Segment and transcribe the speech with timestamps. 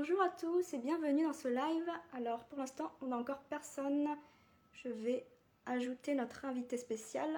[0.00, 1.90] Bonjour à tous et bienvenue dans ce live.
[2.14, 4.08] Alors pour l'instant, on n'a encore personne.
[4.72, 5.26] Je vais
[5.66, 7.28] ajouter notre invité spécial.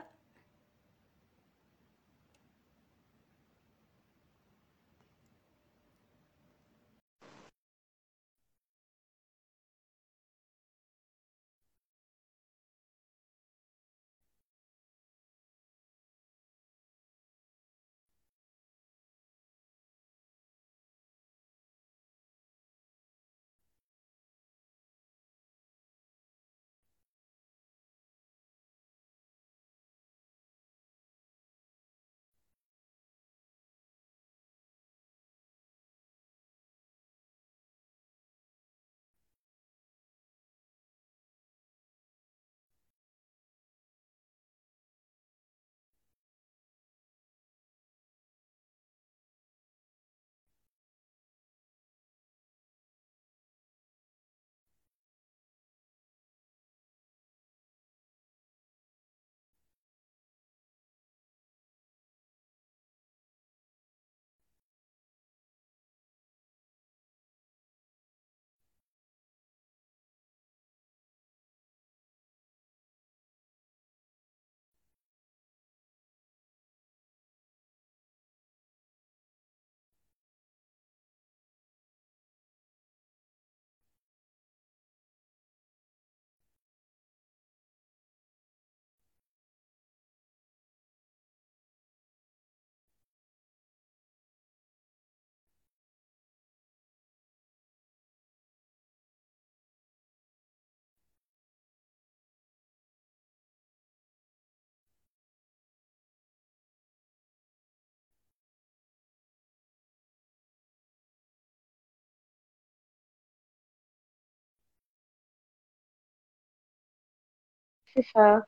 [117.94, 118.44] C'est ça.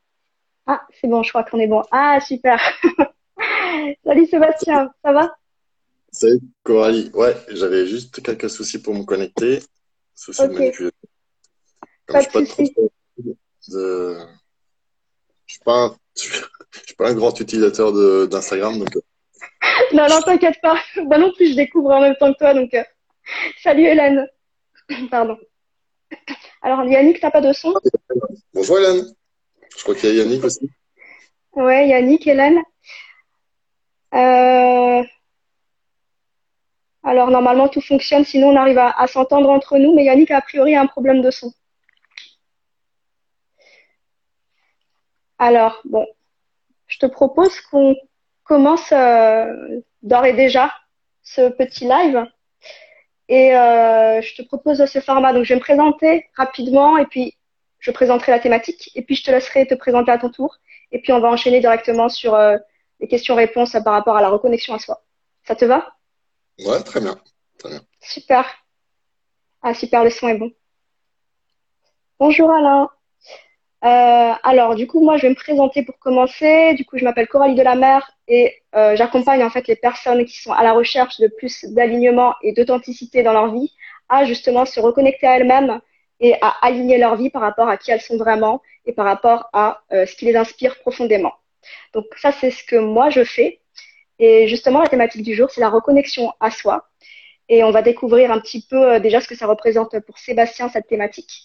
[0.67, 1.83] Ah, c'est bon, je crois qu'on est bon.
[1.91, 2.59] Ah, super.
[4.05, 5.35] Salut Sébastien, ça va?
[6.13, 7.11] Salut Coralie.
[7.13, 9.61] Ouais, j'avais juste quelques soucis pour me connecter.
[10.15, 10.91] Soucis de Ok, manipulation.
[12.07, 12.75] Comme pas je de suis pas trop souci.
[13.69, 14.19] de...
[15.47, 15.97] je suis pas un...
[16.17, 19.01] je suis pas un grand utilisateur de d'Instagram, donc euh,
[19.93, 20.79] Non, non, t'inquiète pas.
[20.97, 22.85] Moi non plus, je découvre en même temps que toi, donc euh,
[23.63, 24.27] salut Hélène.
[25.11, 25.37] Pardon.
[26.63, 27.75] Alors Yannick, t'as pas de son?
[28.55, 29.13] bonjour Hélène.
[29.77, 30.71] Je crois qu'il y a Yannick aussi.
[31.53, 32.63] Ouais, Yannick, Hélène.
[34.15, 35.03] Euh,
[37.03, 40.41] alors normalement tout fonctionne, sinon on arrive à, s'entendre entre nous, mais Yannick a a
[40.41, 41.53] priori un problème de son.
[45.39, 46.07] Alors bon,
[46.87, 47.97] je te propose qu'on
[48.45, 50.73] commence euh, d'ores et déjà
[51.23, 52.27] ce petit live.
[53.29, 55.33] Et euh, je te propose ce format.
[55.33, 57.35] Donc, je vais me présenter rapidement et puis
[57.85, 60.57] je présenterai la thématique et puis je te laisserai te présenter à ton tour.
[60.91, 62.57] Et puis, on va enchaîner directement sur euh,
[63.01, 65.03] les questions-réponses par rapport à la reconnexion à soi.
[65.47, 65.95] Ça te va?
[66.65, 67.15] Ouais, très bien.
[67.59, 67.81] Très bien.
[68.01, 68.47] Super.
[69.63, 70.51] Ah, super, le son est bon.
[72.19, 72.89] Bonjour Alain.
[73.85, 76.73] Euh, alors, du coup, moi, je vais me présenter pour commencer.
[76.75, 80.53] Du coup, je m'appelle Coralie Delamer et euh, j'accompagne en fait les personnes qui sont
[80.53, 83.75] à la recherche de plus d'alignement et d'authenticité dans leur vie
[84.09, 85.83] à justement se reconnecter à elles-mêmes
[86.27, 89.41] et à aligner leur vie par rapport à qui elles sont vraiment et par rapport
[89.53, 91.35] à euh, ce qui les inspire profondément.
[91.93, 93.61] Donc ça, c'est ce que moi je fais.
[94.19, 96.89] Et justement, la thématique du jour, c'est la reconnexion à soi.
[97.51, 100.71] Et on va découvrir un petit peu euh, déjà ce que ça représente pour Sébastien,
[100.71, 101.43] cette thématique.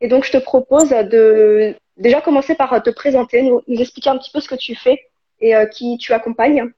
[0.00, 4.16] Et donc, je te propose de déjà commencer par te présenter, nous, nous expliquer un
[4.18, 4.98] petit peu ce que tu fais
[5.40, 6.72] et euh, qui tu accompagnes.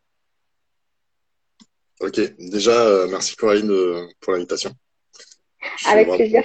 [2.01, 2.19] Ok.
[2.57, 4.71] Déjà, merci Coralie de- pour l'invitation.
[5.87, 6.43] Avec vraiment, plaisir.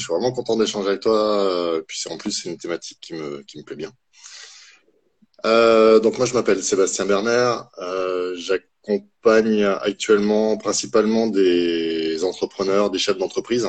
[0.00, 1.44] Je suis vraiment content d'échanger avec toi.
[1.44, 3.92] euh, Puis en plus c'est une thématique qui me qui me plaît bien.
[5.46, 7.56] Euh, donc moi je m'appelle Sébastien Berner.
[7.78, 13.68] Euh, j'accompagne actuellement principalement des entrepreneurs, des chefs d'entreprise.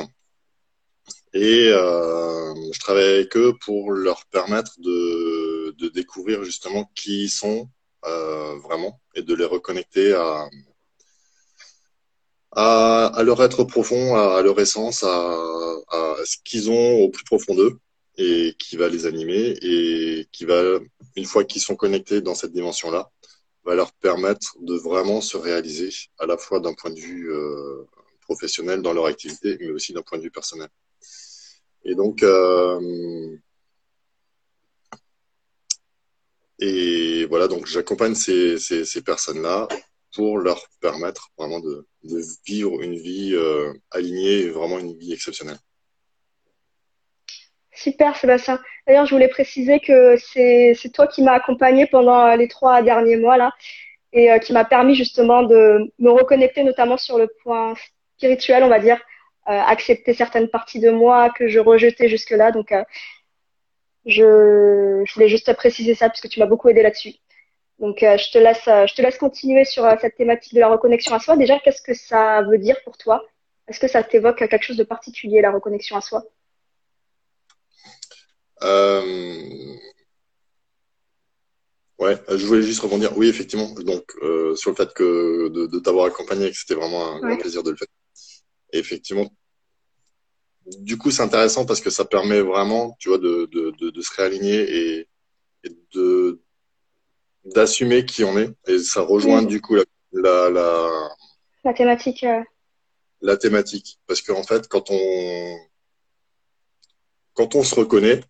[1.34, 7.68] Et je travaille avec eux pour leur permettre de, de découvrir justement qui ils sont
[8.02, 10.48] vraiment et de les reconnecter à,
[12.52, 15.36] à, à leur être profond, à, leur essence, à,
[15.88, 17.78] à ce qu'ils ont au plus profond d'eux
[18.18, 20.78] et qui va les animer et qui va,
[21.16, 23.10] une fois qu'ils sont connectés dans cette dimension-là,
[23.64, 27.84] va leur permettre de vraiment se réaliser à la fois d'un point de vue euh,
[28.20, 30.68] professionnel dans leur activité, mais aussi d'un point de vue personnel.
[31.84, 33.36] Et donc, euh,
[36.58, 39.68] et voilà, donc j'accompagne ces, ces, ces personnes-là
[40.14, 41.86] pour leur permettre vraiment de,
[42.46, 45.58] vivre une vie euh, alignée vraiment une vie exceptionnelle.
[47.74, 48.60] Super Sébastien.
[48.86, 53.36] D'ailleurs, je voulais préciser que c'est toi qui m'as accompagné pendant les trois derniers mois
[53.36, 53.52] là
[54.12, 57.74] et euh, qui m'a permis justement de me reconnecter notamment sur le point
[58.16, 59.00] spirituel, on va dire,
[59.48, 62.52] euh, accepter certaines parties de moi que je rejetais jusque-là.
[62.52, 62.84] Donc, euh,
[64.06, 67.14] je, voulais juste préciser ça puisque tu m'as beaucoup aidé là-dessus.
[67.82, 71.18] Donc, je te laisse, je te laisse continuer sur cette thématique de la reconnexion à
[71.18, 71.36] soi.
[71.36, 73.22] Déjà, qu'est-ce que ça veut dire pour toi?
[73.68, 76.24] Est-ce que ça t'évoque quelque chose de particulier, la reconnexion à soi?
[78.62, 79.74] Euh,
[82.02, 83.16] Ouais, je voulais juste rebondir.
[83.16, 83.70] Oui, effectivement.
[83.74, 87.62] Donc, euh, sur le fait que de, t'avoir accompagné, que c'était vraiment un grand plaisir
[87.62, 87.86] de le faire.
[88.72, 89.32] Et effectivement,
[90.78, 94.58] du coup, c'est intéressant parce que ça permet vraiment, tu vois, de, de, se réaligner
[94.76, 95.08] et,
[95.94, 96.40] de
[97.44, 98.50] d'assumer qui on est.
[98.66, 101.08] Et ça rejoint du coup la, la,
[101.64, 102.24] la, thématique.
[102.24, 102.42] Euh.
[103.20, 103.98] La thématique.
[104.06, 105.58] Parce qu'en fait, quand on
[107.34, 108.20] quand on se reconnaît,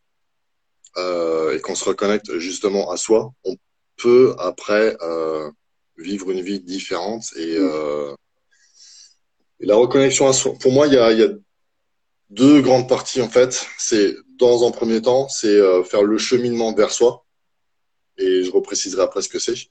[0.96, 3.56] euh, et qu'on se reconnecte justement à soi, on
[3.96, 5.50] peut après euh,
[5.96, 7.62] vivre une vie différente et, mm.
[7.62, 8.14] euh,
[9.60, 10.52] et, la reconnexion à soi.
[10.60, 11.28] Pour moi, il y a, y a
[12.30, 13.66] deux grandes parties en fait.
[13.78, 17.21] C'est dans un premier temps, c'est euh, faire le cheminement vers soi
[18.18, 19.68] et je repréciserai après ce que c'est.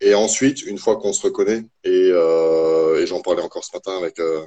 [0.00, 4.18] Et ensuite, une fois qu'on se reconnaît et, euh, j'en parlais encore ce matin avec
[4.18, 4.46] euh,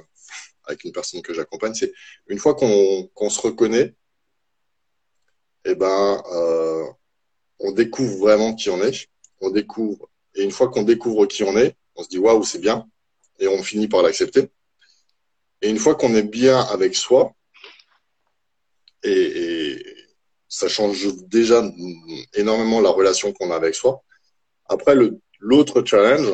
[0.64, 1.92] avec une personne que j'accompagne, c'est
[2.28, 3.94] une fois qu'on qu'on se reconnaît,
[5.64, 6.86] eh ben, euh,
[7.58, 9.08] on découvre vraiment qui on est.
[9.40, 12.58] On découvre, et une fois qu'on découvre qui on est, on se dit waouh, c'est
[12.60, 12.86] bien,
[13.38, 14.48] et on finit par l'accepter.
[15.62, 17.34] Et une fois qu'on est bien avec soi,
[19.02, 19.53] et,
[20.54, 21.68] ça change déjà
[22.34, 24.04] énormément la relation qu'on a avec soi.
[24.66, 24.94] Après,
[25.40, 26.32] l'autre challenge,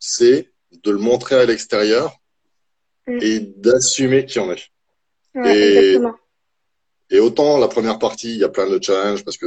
[0.00, 0.50] c'est
[0.82, 2.12] de le montrer à l'extérieur
[3.06, 3.18] mm.
[3.22, 4.64] et d'assumer qui on est.
[5.36, 6.16] exactement.
[7.08, 9.46] Et autant la première partie, il y a plein de challenges parce que,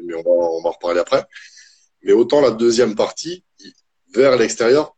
[0.00, 1.24] mais on va, on va en reparler après.
[2.04, 3.44] Mais autant la deuxième partie,
[4.14, 4.96] vers l'extérieur,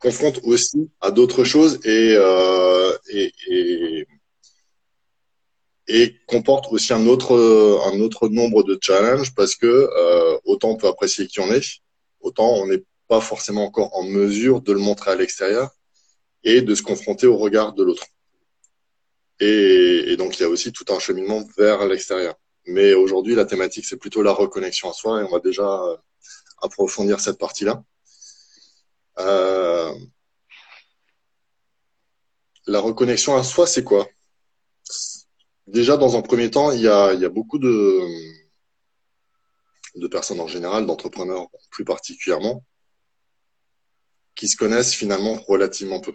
[0.00, 4.08] confronte aussi à d'autres choses et, euh, et, et,
[5.88, 7.34] et, comporte aussi un autre,
[7.92, 11.80] un autre nombre de challenges parce que euh, autant on peut apprécier qui on est,
[12.20, 15.70] autant on n'est pas forcément encore en mesure de le montrer à l'extérieur
[16.44, 18.04] et de se confronter au regard de l'autre.
[19.40, 22.34] Et, donc, il y a aussi tout un cheminement vers l'extérieur.
[22.66, 25.96] Mais aujourd'hui, la thématique, c'est plutôt la reconnexion à soi et on va déjà euh,
[26.60, 27.82] approfondir cette partie-là.
[29.20, 29.94] Euh,
[32.66, 34.08] la reconnexion à soi, c'est quoi?
[35.68, 38.00] Déjà, dans un premier temps, il y a, il y a beaucoup de,
[39.96, 42.64] de personnes en général, d'entrepreneurs plus particulièrement,
[44.34, 46.14] qui se connaissent finalement relativement peu.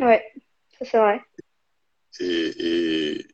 [0.00, 0.24] Ouais,
[0.76, 1.20] ça c'est vrai.
[2.18, 3.24] Et,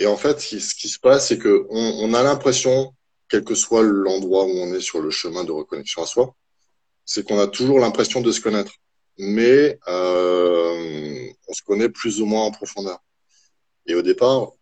[0.00, 2.92] et, en fait, ce qui se passe, c'est que on, a l'impression,
[3.28, 6.34] quel que soit l'endroit où on est sur le chemin de reconnexion à soi,
[7.04, 8.72] c'est qu'on a toujours l'impression de se connaître,
[9.18, 12.98] mais euh, on se connaît plus ou moins en profondeur.
[13.88, 14.52] Et au départ,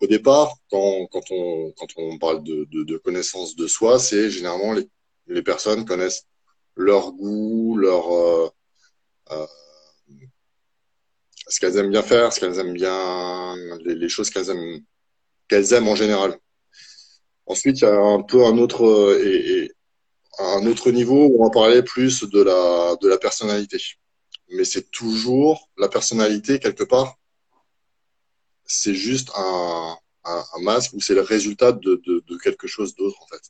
[0.00, 4.88] au départ, quand, quand, on, quand on parle de, connaissance de soi, c'est généralement les,
[5.26, 6.26] les personnes connaissent
[6.74, 8.48] leur goût, leur euh,
[9.32, 9.46] euh,
[11.48, 13.54] ce qu'elles aiment bien faire, ce qu'elles aiment bien,
[13.84, 14.80] les, choses qu'elles aiment,
[15.46, 16.38] qu'elles aiment en général.
[17.46, 19.70] Ensuite, il y a un peu un autre et,
[20.38, 23.78] un autre niveau où on va parler plus de la de la personnalité.
[24.48, 27.18] Mais c'est toujours la personnalité quelque part.
[28.66, 33.20] C'est juste un, un, masque ou c'est le résultat de, de, de quelque chose d'autre
[33.22, 33.42] en fait.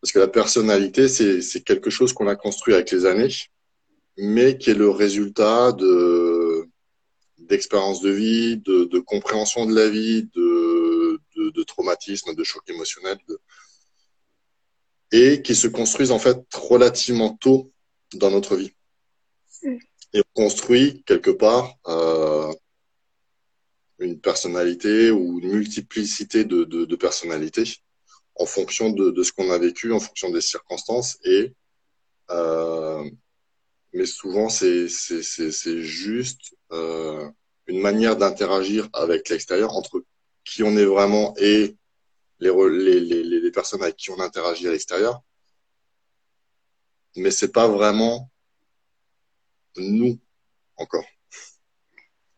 [0.00, 3.34] Parce que la personnalité, c'est quelque chose qu'on a construit avec les années
[4.18, 6.68] mais qui est le résultat de
[7.38, 12.62] d'expériences de vie, de, de, compréhension de la vie, de, de, de traumatisme, de choc
[12.68, 13.16] émotionnel,
[15.12, 17.72] et qui se construisent en fait relativement tôt
[18.12, 18.72] dans notre vie.
[20.12, 22.52] Et on construit quelque part euh,
[23.98, 27.64] une personnalité ou une multiplicité de, de, de personnalités
[28.36, 31.52] en fonction de, de ce qu'on a vécu, en fonction des circonstances et
[32.30, 33.04] euh,
[33.92, 34.86] mais souvent c'est
[35.80, 37.28] juste euh,
[37.66, 40.04] une manière d'interagir avec l'extérieur entre
[40.44, 41.76] qui on est vraiment et
[42.40, 45.22] les, les, les, les personnes avec qui on interagit à l'extérieur.
[47.16, 48.30] Mais c'est pas vraiment
[49.76, 50.18] nous
[50.76, 51.04] encore.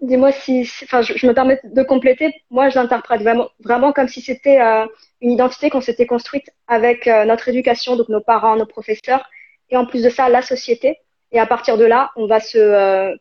[0.00, 2.32] Dis-moi si, enfin, je, me permets de compléter.
[2.50, 4.86] Moi, je l'interprète vraiment, vraiment comme si c'était euh,
[5.20, 9.28] une identité qu'on s'était construite avec euh, notre éducation, donc nos parents, nos professeurs,
[9.68, 10.98] et en plus de ça, la société.
[11.32, 13.14] Et à partir de là, on va se, euh,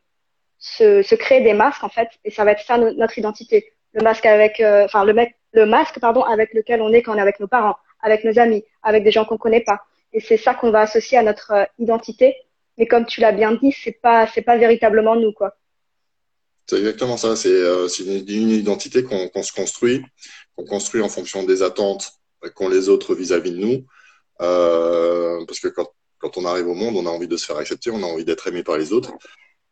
[0.57, 3.73] se, se, créer des masques, en fait, et ça va être ça notre identité.
[3.93, 5.13] Le masque avec, euh, enfin, le,
[5.53, 8.39] le masque, pardon, avec lequel on est quand on est avec nos parents, avec nos
[8.39, 9.81] amis, avec des gens qu'on connaît pas.
[10.13, 12.35] Et c'est ça qu'on va associer à notre identité.
[12.77, 15.55] Mais comme tu l'as bien dit, c'est pas, c'est pas véritablement nous, quoi.
[16.69, 17.35] C'est exactement ça.
[17.35, 20.03] C'est euh, une, identité qu'on se construit,
[20.55, 22.11] qu'on construit en fonction des attentes
[22.53, 23.87] qu'ont les autres vis-à-vis de nous.
[24.41, 27.57] Euh, parce que quand, quand, on arrive au monde, on a envie de se faire
[27.57, 29.13] accepter, on a envie d'être aimé par les autres.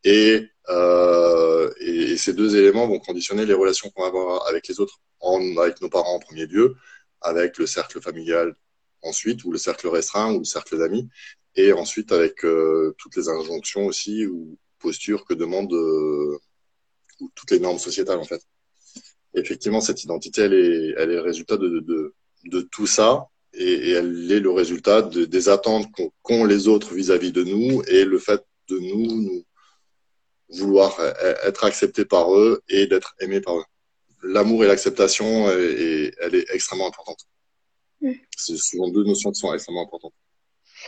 [0.03, 4.79] Et, euh, et, ces deux éléments vont conditionner les relations qu'on va avoir avec les
[4.79, 6.77] autres, en, avec nos parents en premier lieu,
[7.21, 8.55] avec le cercle familial
[9.03, 11.07] ensuite, ou le cercle restreint, ou le cercle d'amis,
[11.55, 16.39] et ensuite avec euh, toutes les injonctions aussi ou postures que demande euh,
[17.35, 18.41] toutes les normes sociétales en fait.
[19.33, 22.13] effectivement, cette identité, elle est, elle est le résultat de, de,
[22.45, 25.87] de tout ça et, elle est le résultat de, des attentes
[26.21, 29.43] qu'ont les autres vis-à-vis de nous et le fait de nous, nous
[30.49, 33.65] vouloir e, e, être acceptés par eux et d'être aimés par eux.
[34.23, 37.19] L'amour et l'acceptation, elle est extrêmement importante.
[38.01, 38.13] Mm.
[38.35, 40.13] Ce sont deux notions qui sont extrêmement importantes.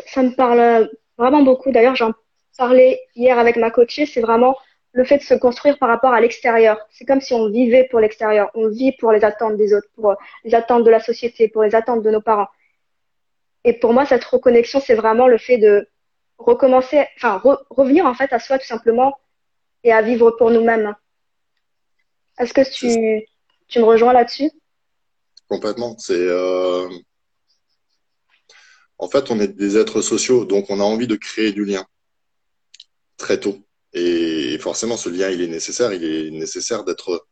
[0.08, 1.72] Ça me parle vraiment beaucoup.
[1.72, 2.14] D'ailleurs, j'en
[2.58, 4.06] parlais hier avec ma coachée.
[4.06, 4.56] C'est vraiment
[4.92, 6.78] le fait de se construire par rapport à l'extérieur.
[6.90, 8.50] C'est comme si on vivait pour l'extérieur.
[8.56, 11.76] On vit pour les attentes des autres, pour les attentes de la société, pour les
[11.76, 12.48] attentes de nos parents.
[13.64, 15.88] Et pour moi, cette reconnexion, c'est vraiment le fait de
[16.38, 19.20] recommencer, enfin, revenir en fait à soi tout simplement
[19.84, 20.96] et à vivre pour nous-mêmes.
[22.40, 23.26] Est-ce que tu,
[23.68, 24.50] tu me rejoins là-dessus?
[25.50, 25.98] Complètement.
[25.98, 26.88] C'est euh...
[28.98, 31.86] en fait, on est des êtres sociaux, donc on a envie de créer du lien
[33.18, 33.58] très tôt.
[33.94, 35.94] Et forcément, ce lien, il est nécessaire.
[35.94, 37.24] Il est nécessaire d'être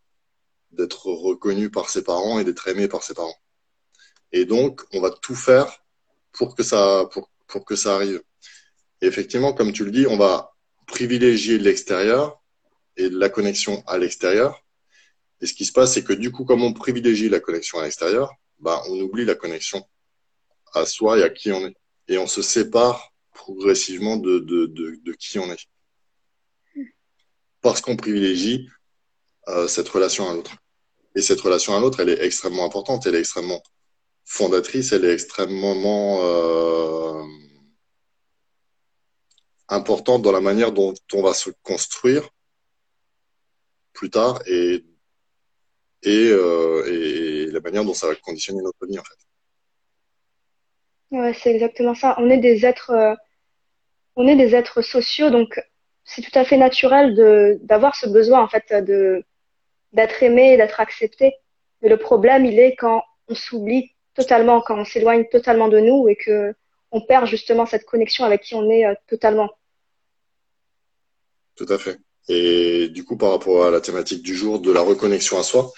[1.06, 3.36] reconnu par ses parents et d'être aimé par ses parents.
[4.32, 5.84] Et donc, on va tout faire
[6.32, 7.08] pour que ça
[7.96, 8.22] arrive.
[9.02, 10.54] Effectivement, comme tu le dis, on va
[10.86, 12.42] privilégier l'extérieur
[12.96, 14.64] et la connexion à l'extérieur.
[15.42, 17.84] Et ce qui se passe, c'est que du coup, comme on privilégie la connexion à
[17.84, 19.86] l'extérieur, bah, on oublie la connexion
[20.74, 21.76] à soi et à qui on est.
[22.08, 25.68] Et on se sépare progressivement de qui on est
[27.68, 28.70] parce qu'on privilégie
[29.50, 30.56] euh, cette relation à l'autre.
[31.16, 33.62] Et cette relation à l'autre, elle est extrêmement importante, elle est extrêmement
[34.24, 37.24] fondatrice, elle est extrêmement euh,
[39.68, 42.30] importante dans la manière dont on va se construire
[43.92, 44.86] plus tard et,
[46.04, 51.18] et, euh, et la manière dont ça va conditionner notre vie en fait.
[51.18, 52.16] Ouais, c'est exactement ça.
[52.18, 53.18] On est des êtres,
[54.16, 55.60] on est des êtres sociaux, donc
[56.08, 59.24] c'est tout à fait naturel de d'avoir ce besoin en fait de
[59.92, 61.36] d'être aimé, d'être accepté.
[61.82, 66.08] Mais le problème, il est quand on s'oublie totalement, quand on s'éloigne totalement de nous
[66.08, 66.56] et que
[66.92, 69.50] on perd justement cette connexion avec qui on est euh, totalement.
[71.56, 72.00] Tout à fait.
[72.30, 75.72] Et du coup, par rapport à la thématique du jour de la reconnexion à soi,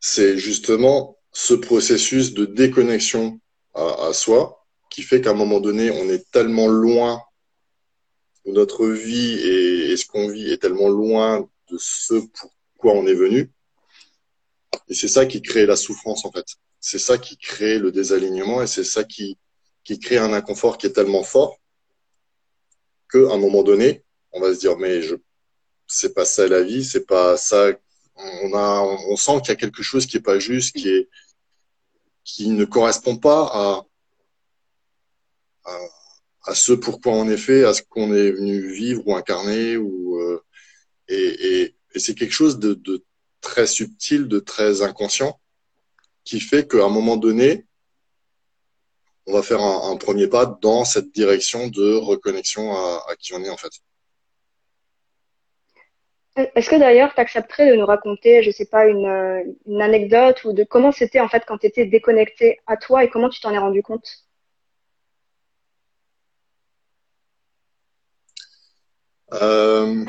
[0.00, 3.40] c'est justement ce processus de déconnexion
[3.74, 7.22] à, à soi qui fait qu'à un moment donné, on est tellement loin
[8.46, 12.14] notre vie et, ce qu'on vit est tellement loin de ce
[12.74, 13.50] pourquoi on est venu.
[14.88, 16.46] Et c'est ça qui crée la souffrance, en fait.
[16.80, 19.38] C'est ça qui crée le désalignement et c'est ça qui,
[19.84, 21.58] qui crée un inconfort qui est tellement fort
[23.10, 25.16] qu'à un moment donné, on va se dire, mais je,
[25.86, 27.72] c'est pas ça la vie, c'est pas ça.
[28.16, 31.08] On a, on sent qu'il y a quelque chose qui est pas juste, qui est,
[32.24, 33.86] qui ne correspond pas à,
[35.64, 35.78] à
[36.44, 40.18] à ce pourquoi on est fait, à ce qu'on est venu vivre ou incarner, ou
[40.18, 40.42] euh,
[41.08, 43.04] et, c'est quelque chose de,
[43.40, 45.40] très subtil, de très inconscient,
[46.24, 47.66] qui fait qu'à un moment donné,
[49.26, 53.50] on va faire un, premier pas dans cette direction de reconnexion à, qui on est
[53.50, 53.72] en fait.
[56.54, 60.52] Est-ce que d'ailleurs tu accepterais de nous raconter, je sais pas, une, une anecdote ou
[60.52, 63.52] de comment c'était en fait quand tu étais déconnecté à toi et comment tu t'en
[63.52, 64.29] es rendu compte?
[69.32, 70.04] Euh,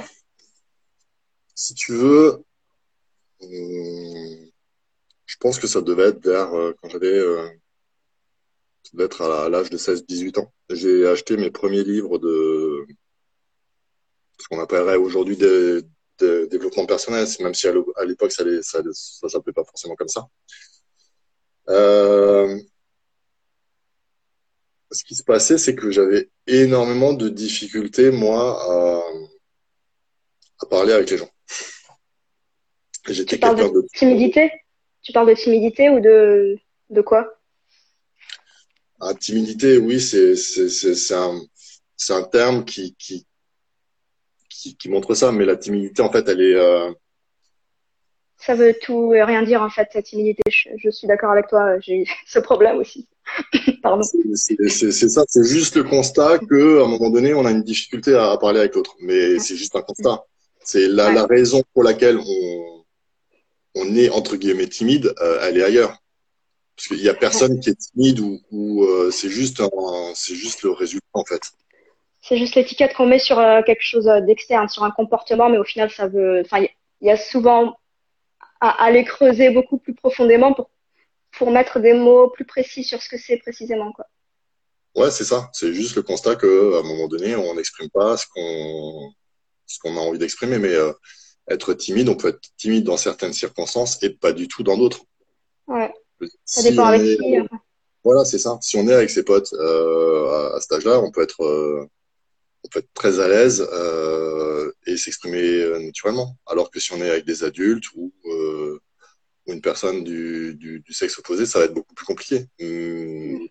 [1.55, 2.43] si tu veux,
[3.43, 4.35] euh,
[5.25, 7.47] je pense que ça devait être vers euh, quand j'avais euh,
[8.83, 10.51] ça devait être à l'âge de 16-18 ans.
[10.69, 12.85] J'ai acheté mes premiers livres de
[14.39, 15.81] ce qu'on appellerait aujourd'hui des,
[16.19, 20.27] des développement personnel, même si à l'époque ça, ça s'appelait pas forcément comme ça.
[21.69, 22.59] Euh,
[24.91, 29.01] ce qui se passait, c'est que j'avais énormément de difficultés, moi, à,
[30.61, 31.29] à parler avec les gens.
[33.07, 34.51] J'étais quelqu'un de timidité?
[35.01, 36.57] Tu parles de timidité ou de
[36.91, 37.39] de quoi?
[38.99, 41.41] Ah, Timidité, oui, c'est c'est un
[41.97, 43.25] c'est un terme qui, qui
[44.77, 46.91] qui montre ça, mais la timidité en fait, elle est euh,
[48.37, 50.41] ça veut tout et rien dire en fait cette timidité.
[50.49, 53.07] Je, suis d'accord avec toi, j'ai ce problème aussi.
[53.83, 54.03] Pardon.
[54.35, 58.15] C'est ça, c'est juste le constat que à un moment donné, on a une difficulté
[58.15, 60.23] à, parler avec l'autre, mais c'est juste un constat.
[60.63, 62.71] C'est la, la raison pour laquelle on
[63.75, 65.97] on est entre guillemets timide, euh, elle est ailleurs.
[66.75, 69.61] Parce qu'il y a personne qui est timide ou, ou euh, c'est juste
[70.15, 71.41] c'est juste le résultat en fait.
[72.21, 75.63] C'est juste l'étiquette qu'on met sur euh, quelque chose d'externe, sur un comportement, mais au
[75.63, 76.41] final, ça veut.
[76.45, 76.65] Enfin,
[77.01, 77.75] il y a souvent
[78.59, 80.69] à aller creuser beaucoup plus profondément pour
[81.37, 84.05] pour mettre des mots plus précis sur ce que c'est précisément quoi.
[84.95, 85.49] Ouais, c'est ça.
[85.53, 89.13] C'est juste le constat que à un moment donné, on n'exprime pas ce qu'on
[89.65, 90.91] ce qu'on a envie d'exprimer, mais euh,
[91.49, 95.05] être timide, on peut être timide dans certaines circonstances et pas du tout dans d'autres.
[95.67, 95.93] Ouais.
[96.43, 97.37] Ça dépend avec qui.
[97.37, 97.47] Hein.
[98.03, 98.57] Voilà, c'est ça.
[98.61, 101.87] Si on est avec ses potes euh, à, cet âge-là, on peut être euh,
[102.63, 103.67] on peut être très à l'aise
[104.85, 106.35] et s'exprimer naturellement.
[106.45, 108.11] Alors que si on est avec des adultes ou,
[109.51, 112.47] ou une personne du, du, du, sexe opposé, ça va être beaucoup plus compliqué.
[112.61, 113.47] Hum,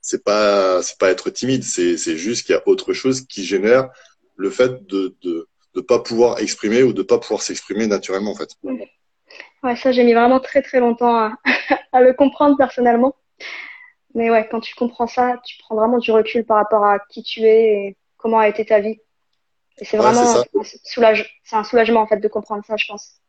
[0.00, 3.44] c'est pas c'est pas être timide, c'est c'est juste qu'il y a autre chose qui
[3.44, 3.88] génère
[4.36, 8.36] le fait de de de pas pouvoir exprimer ou de pas pouvoir s'exprimer naturellement en
[8.36, 8.50] fait.
[9.62, 11.38] Ouais, ça j'ai mis vraiment très très longtemps à,
[11.92, 13.14] à le comprendre personnellement.
[14.14, 17.22] Mais ouais, quand tu comprends ça, tu prends vraiment du recul par rapport à qui
[17.22, 19.00] tu es et comment a été ta vie.
[19.78, 20.44] Et c'est vraiment
[20.84, 23.20] soulage, c'est un soulagement en fait de comprendre ça, je pense.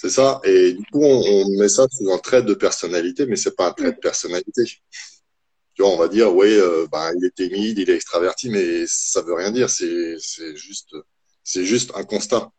[0.00, 0.40] C'est ça.
[0.44, 3.72] Et du coup, on, met ça sous un trait de personnalité, mais c'est pas un
[3.72, 4.64] trait de personnalité.
[4.64, 8.84] Tu vois, on va dire, oui, euh, ben, il est timide, il est extraverti, mais
[8.86, 9.68] ça veut rien dire.
[9.68, 10.96] C'est, c'est juste,
[11.44, 12.50] c'est juste un constat.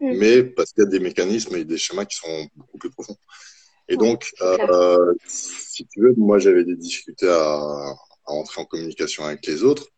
[0.00, 0.16] Mm.
[0.16, 3.16] Mais parce qu'il y a des mécanismes et des schémas qui sont beaucoup plus profonds.
[3.88, 7.94] Et donc, euh, si tu veux, moi, j'avais des difficultés à,
[8.26, 9.88] à entrer en communication avec les autres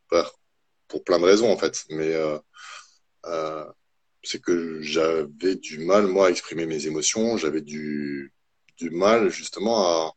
[0.88, 1.84] pour plein de raisons en fait.
[1.90, 2.38] Mais euh,
[3.26, 3.64] euh,
[4.24, 8.32] c'est que j'avais du mal moi à exprimer mes émotions, j'avais du
[8.76, 10.14] du mal justement à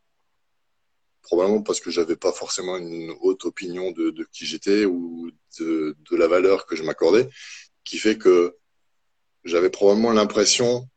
[1.22, 5.30] probablement parce que j'avais pas forcément une haute opinion de, de qui j'étais ou
[5.60, 7.28] de, de la valeur que je m'accordais,
[7.84, 8.56] qui fait que
[9.44, 10.88] j'avais probablement l'impression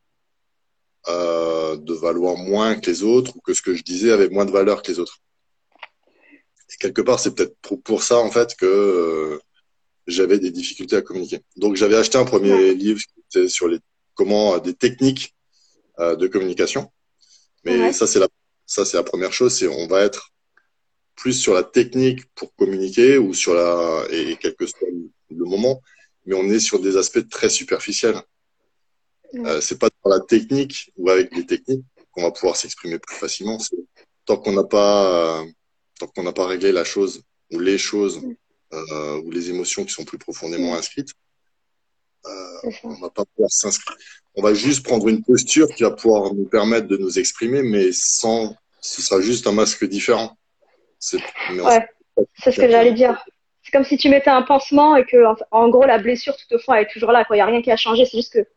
[1.09, 4.45] euh, de valoir moins que les autres ou que ce que je disais avait moins
[4.45, 5.19] de valeur que les autres.
[6.73, 9.39] Et quelque part, c'est peut-être pour, ça en fait que euh,
[10.11, 11.39] j'avais des difficultés à communiquer.
[11.55, 13.01] Donc j'avais acheté un premier livre
[13.47, 13.79] sur les
[14.13, 15.35] comment euh, des techniques
[15.99, 16.91] euh, de communication.
[17.63, 18.27] Mais ça c'est la
[18.65, 20.31] ça c'est la première chose, c'est on va être
[21.15, 24.87] plus sur la technique pour communiquer ou sur la et quel que soit
[25.29, 25.81] le moment,
[26.25, 28.19] mais on est sur des aspects très superficiels.
[29.35, 33.15] Euh, c'est pas dans la technique ou avec des techniques qu'on va pouvoir s'exprimer plus
[33.15, 33.57] facilement.
[34.25, 35.45] Tant qu'on n'a pas
[35.99, 38.21] tant qu'on n'a pas réglé la chose ou les choses
[38.73, 41.11] euh, ou les émotions qui sont plus profondément inscrites,
[42.25, 43.97] euh, on va pas pouvoir s'inscrire.
[44.35, 47.91] On va juste prendre une posture qui va pouvoir nous permettre de nous exprimer, mais
[47.91, 50.37] sans, ce sera juste un masque différent.
[50.99, 51.17] C'est
[51.49, 51.87] ouais,
[52.35, 53.23] c'est ce que j'allais dire.
[53.63, 55.17] C'est comme si tu mettais un pansement et que,
[55.51, 57.25] en gros, la blessure tout au fond elle est toujours là.
[57.29, 58.05] Il n'y a rien qui a changé.
[58.05, 58.47] C'est juste que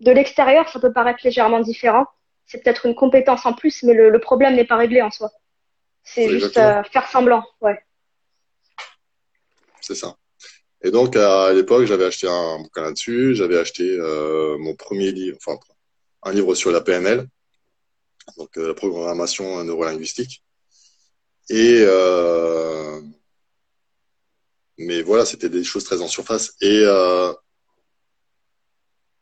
[0.00, 2.06] de l'extérieur, ça peut paraître légèrement différent.
[2.46, 5.30] C'est peut-être une compétence en plus, mais le, le problème n'est pas réglé en soi.
[6.02, 7.78] C'est juste euh, faire semblant, ouais
[9.82, 10.16] c'est ça.
[10.82, 15.38] Et donc à l'époque, j'avais acheté un bouquin là-dessus, j'avais acheté euh, mon premier livre,
[15.44, 15.58] enfin
[16.22, 17.28] un livre sur la PNL,
[18.36, 20.42] donc euh, la programmation neurolinguistique.
[21.50, 23.00] Et euh,
[24.78, 26.54] mais voilà, c'était des choses très en surface.
[26.60, 26.82] Et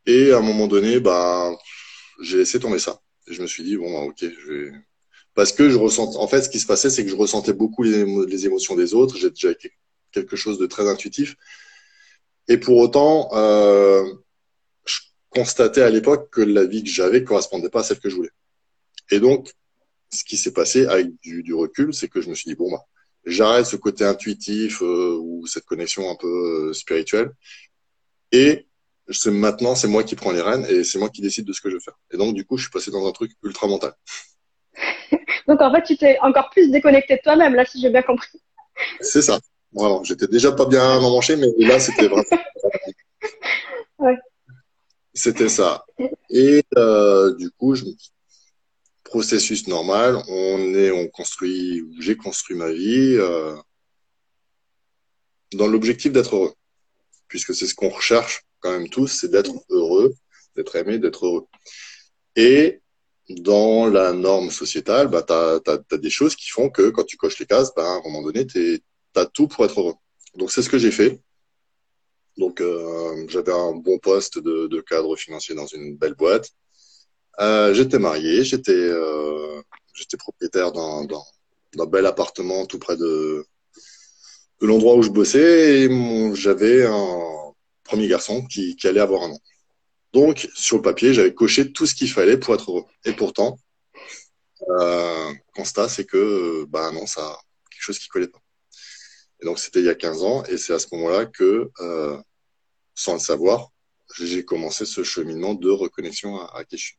[0.06, 1.56] et à un moment donné, bah
[2.22, 3.00] j'ai laissé tomber ça.
[3.28, 4.72] Et je me suis dit bon, bah, ok, je vais
[5.34, 6.16] parce que je ressens.
[6.16, 9.16] En fait, ce qui se passait, c'est que je ressentais beaucoup les, émotions des autres.
[9.16, 9.50] J'ai déjà
[10.12, 11.36] quelque chose de très intuitif.
[12.48, 14.04] Et pour autant, euh,
[14.84, 14.98] je
[15.30, 18.30] constatais à l'époque que la vie que j'avais correspondait pas à celle que je voulais.
[19.10, 19.52] Et donc,
[20.12, 22.70] ce qui s'est passé avec du, du recul, c'est que je me suis dit bon
[22.70, 22.84] bah,
[23.24, 27.32] j'arrête ce côté intuitif euh, ou cette connexion un peu euh, spirituelle,
[28.32, 28.66] et
[29.26, 31.68] maintenant c'est moi qui prends les rênes et c'est moi qui décide de ce que
[31.68, 31.98] je veux faire.
[32.12, 33.92] Et donc du coup, je suis passé dans un truc ultra mental.
[35.48, 38.40] donc en fait, tu t'es encore plus déconnecté de toi-même là, si j'ai bien compris.
[39.00, 39.40] C'est ça.
[39.72, 42.24] Voilà, j'étais déjà pas bien emmanché, mais là, c'était vraiment.
[43.98, 44.16] ouais.
[45.14, 45.84] C'était ça.
[46.30, 47.84] Et euh, du coup, je...
[49.04, 50.22] processus normal.
[50.28, 53.56] On est, on construit, j'ai construit ma vie euh,
[55.52, 56.54] dans l'objectif d'être heureux,
[57.28, 60.14] puisque c'est ce qu'on recherche quand même tous, c'est d'être heureux,
[60.56, 61.46] d'être aimé, d'être heureux.
[62.36, 62.80] Et
[63.28, 67.38] dans la norme sociétale, bah, tu as, des choses qui font que quand tu coches
[67.38, 68.80] les cases, bah, à un moment donné, tu
[69.16, 69.94] as tout pour être heureux.
[70.36, 71.20] Donc c'est ce que j'ai fait.
[72.36, 76.50] Donc euh, j'avais un bon poste de, cadre financier dans une belle boîte.
[77.40, 79.60] Euh, j'étais marié, j'étais euh,
[80.18, 83.44] propriétaire d'un bel appartement tout près de,
[84.60, 87.52] de l'endroit où je bossais et j'avais un
[87.84, 89.38] premier garçon qui, allait avoir un an.
[90.12, 92.84] Donc, sur le papier, j'avais coché tout ce qu'il fallait pour être heureux.
[93.04, 93.58] Et pourtant,
[95.54, 97.38] constat, c'est que, bah non, ça,
[97.70, 98.40] quelque chose qui collait pas.
[99.42, 102.18] Et donc, c'était il y a 15 ans, et c'est à ce moment-là que, euh,
[102.94, 103.70] sans le savoir,
[104.18, 106.96] j'ai commencé ce cheminement de reconnexion à, à Keshu.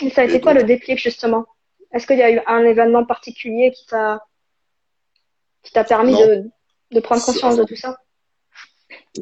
[0.00, 1.46] Et ça a été quoi le déclic, justement?
[1.92, 4.24] Est-ce qu'il y a eu un événement particulier qui t'a
[5.62, 6.44] qui t'a permis de,
[6.90, 7.98] de prendre conscience de tout ça?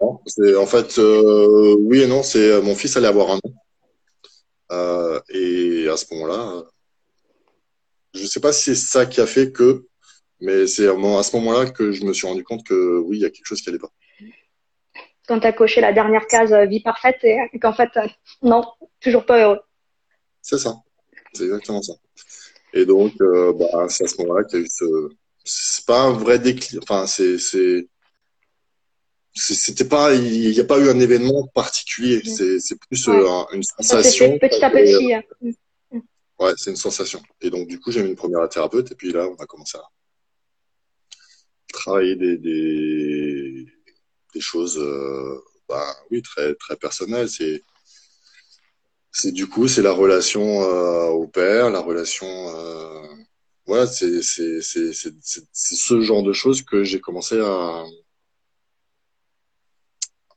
[0.00, 2.22] Non, c'est en fait euh, oui et non.
[2.22, 3.52] C'est euh, mon fils allait avoir un an
[4.70, 6.64] euh, et à ce moment-là,
[8.14, 9.86] je sais pas si c'est ça qui a fait que,
[10.40, 13.24] mais c'est à ce moment-là que je me suis rendu compte que oui, il y
[13.24, 13.90] a quelque chose qui allait pas.
[15.26, 17.90] Quand tu as coché la dernière case vie parfaite et, qu'en fait
[18.42, 18.64] non,
[19.00, 19.60] toujours pas heureux.
[20.40, 20.76] C'est ça,
[21.32, 21.94] c'est exactement ça.
[22.72, 25.10] Et donc, bah, c'est à ce moment-là qu'il y a eu ce.
[25.44, 26.82] C'est pas un vrai déclic.
[26.82, 27.38] Enfin, c'est
[29.38, 32.58] c'était pas il n'y a pas eu un événement particulier mm.
[32.58, 35.22] c'est plus euh, une sensation petit à petit hein.
[35.40, 35.50] mm.
[35.92, 36.00] Mm.
[36.40, 39.12] ouais c'est une sensation et donc du coup j'ai mis une première thérapeute et puis
[39.12, 39.82] là on a commencé à
[41.78, 43.66] travailler des des,
[44.40, 47.28] choses euh, bah, oui très très personnelles.
[47.28, 47.62] C'est
[49.12, 53.06] c'est du coup c'est la relation euh, au père la relation euh,
[53.66, 55.14] voilà c'est c'est c'est c'est
[55.52, 57.84] ce genre de choses que j'ai commencé à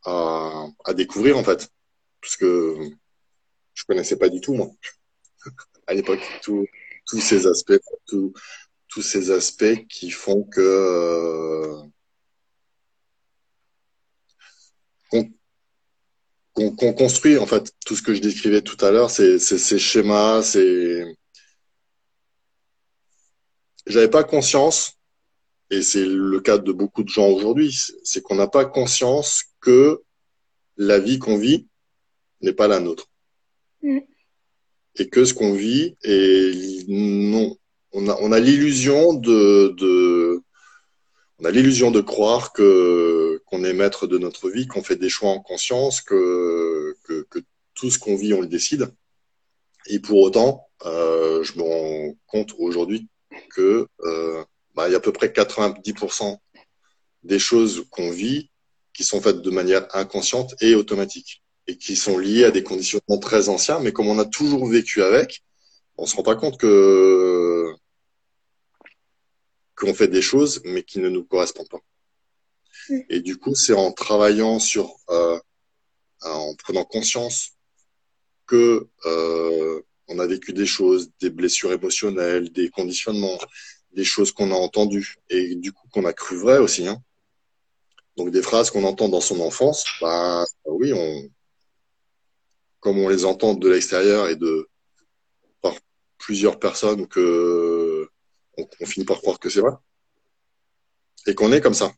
[0.05, 1.69] à, découvrir en fait,
[2.21, 2.77] parce que
[3.73, 4.69] je connaissais pas du tout moi.
[5.87, 7.79] À l'époque tous ces aspects,
[8.91, 11.81] tous ces aspects qui font que euh,
[16.53, 20.43] qu'on construit en fait tout ce que je décrivais tout à l'heure, c'est ces schémas,
[20.43, 21.15] c'est
[23.87, 24.99] j'avais pas conscience
[25.69, 30.01] et c'est le cas de beaucoup de gens aujourd'hui, c'est qu'on n'a pas conscience que
[30.75, 31.67] la vie qu'on vit
[32.41, 33.09] n'est pas la nôtre.
[33.81, 33.99] Mm.
[34.95, 37.57] Et que ce qu'on vit est non.
[37.93, 40.41] On a, on a l'illusion de, de,
[41.39, 45.09] on a l'illusion de croire que qu'on est maître de notre vie, qu'on fait des
[45.09, 47.39] choix en conscience, que, que, que
[47.73, 48.93] tout ce qu'on vit, on le décide.
[49.87, 53.07] Et pour autant, euh, je me rends compte aujourd'hui
[53.49, 54.43] que euh,
[54.75, 56.37] bah, il y a à peu près 90%
[57.23, 58.49] des choses qu'on vit
[58.93, 63.19] qui sont faites de manière inconsciente et automatique et qui sont liées à des conditionnements
[63.19, 65.43] très anciens, mais comme on a toujours vécu avec,
[65.97, 66.67] on se rend pas compte que
[69.81, 71.81] qu'on fait des choses mais qui ne nous correspondent pas.
[73.09, 75.39] Et du coup, c'est en travaillant sur, euh,
[76.21, 77.51] en prenant conscience
[78.45, 83.37] que euh, on a vécu des choses, des blessures émotionnelles, des conditionnements,
[83.93, 86.87] des choses qu'on a entendues et du coup qu'on a cru vraies aussi.
[86.87, 87.01] Hein.
[88.17, 91.29] Donc des phrases qu'on entend dans son enfance, bah oui, on,
[92.79, 94.67] comme on les entend de l'extérieur et de
[95.61, 95.73] par
[96.17, 97.70] plusieurs personnes que
[98.79, 99.73] on, finit par croire que c'est vrai
[101.27, 101.91] et qu'on est comme ça.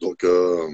[0.00, 0.68] Donc euh,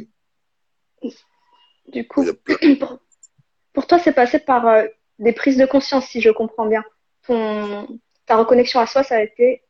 [1.88, 2.24] du coup,
[3.72, 4.86] pour, toi, c'est passé par euh,
[5.18, 6.84] des prises de conscience, si je comprends bien.
[7.26, 9.62] Ton, ta reconnexion à soi, ça a été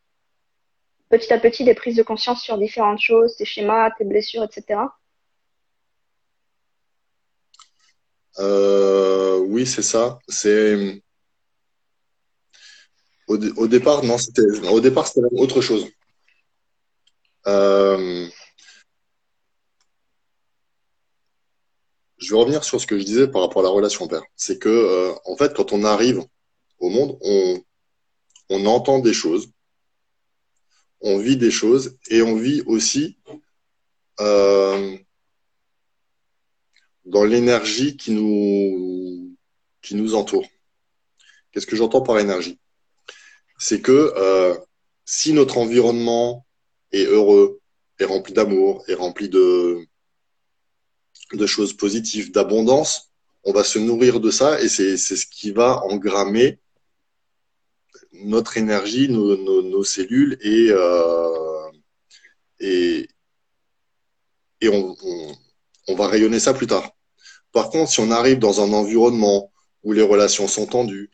[1.08, 4.80] petit à petit des prises de conscience sur différentes choses, tes schémas, tes blessures, etc.
[8.38, 10.18] Euh, oui, c'est ça.
[10.28, 11.02] C'est
[13.28, 15.86] au, départ, non, c'était au départ c'était autre chose.
[17.46, 18.28] Euh,
[22.18, 24.22] je vais revenir sur ce que je disais par rapport à la relation père.
[24.36, 26.24] C'est que euh, en fait, quand on arrive
[26.78, 27.18] au monde,
[28.48, 29.50] on entend des choses,
[31.00, 33.18] on vit des choses et on vit aussi
[34.20, 34.96] euh,
[37.04, 39.36] dans l'énergie qui nous,
[39.82, 40.46] qui nous entoure.
[41.50, 42.58] Qu'est-ce que j'entends par énergie?
[43.62, 44.56] C'est que euh,
[45.04, 46.44] si notre environnement
[46.90, 47.60] est heureux,
[48.00, 49.86] est rempli d'amour, est rempli de,
[51.46, 53.12] choses positives, d'abondance,
[53.44, 56.58] on va se nourrir de ça et c'est ce qui va engrammer
[58.12, 61.70] notre énergie, nos, cellules et, euh,
[65.86, 66.90] on, va rayonner ça plus tard.
[67.52, 69.52] Par contre, si on arrive dans un environnement
[69.84, 71.12] où les relations sont tendues,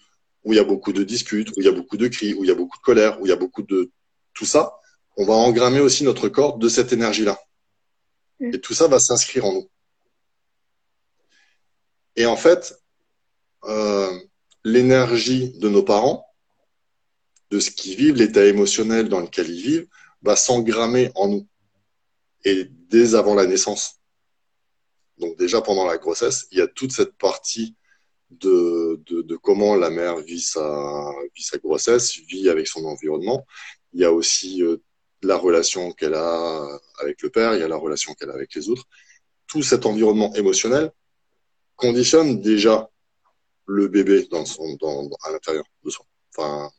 [0.48, 2.42] où il y a beaucoup de disputes, où il y a beaucoup de cris, où
[2.42, 3.90] il y a beaucoup de colère, où il y a beaucoup de
[4.32, 4.80] tout ça,
[5.18, 7.38] on va engrammer aussi notre corps de cette énergie-là.
[8.40, 8.54] Mm.
[8.54, 9.70] Et tout ça va s'inscrire en nous.
[12.16, 12.74] Et en fait,
[13.64, 14.10] euh,
[14.64, 16.24] l'énergie de nos parents,
[17.50, 19.88] de ce qu'ils vivent, l'état émotionnel dans lequel ils vivent,
[20.22, 21.46] va s'engrammer en nous.
[22.46, 23.96] Et dès avant la naissance.
[25.18, 27.76] Donc déjà pendant la grossesse, il y a toute cette partie
[28.30, 31.12] de, comment la mère vit sa,
[31.62, 33.46] grossesse, vit avec son environnement.
[33.92, 34.76] Il y a aussi euh,
[35.22, 36.66] la relation qu'elle a
[37.00, 38.84] avec le père, il y a la relation qu'elle a avec les autres.
[39.46, 40.92] Tout cet environnement émotionnel
[41.76, 42.88] conditionne déjà
[43.66, 46.04] le bébé dans son, dans, à l'intérieur de soi,
[46.36, 46.70] enfin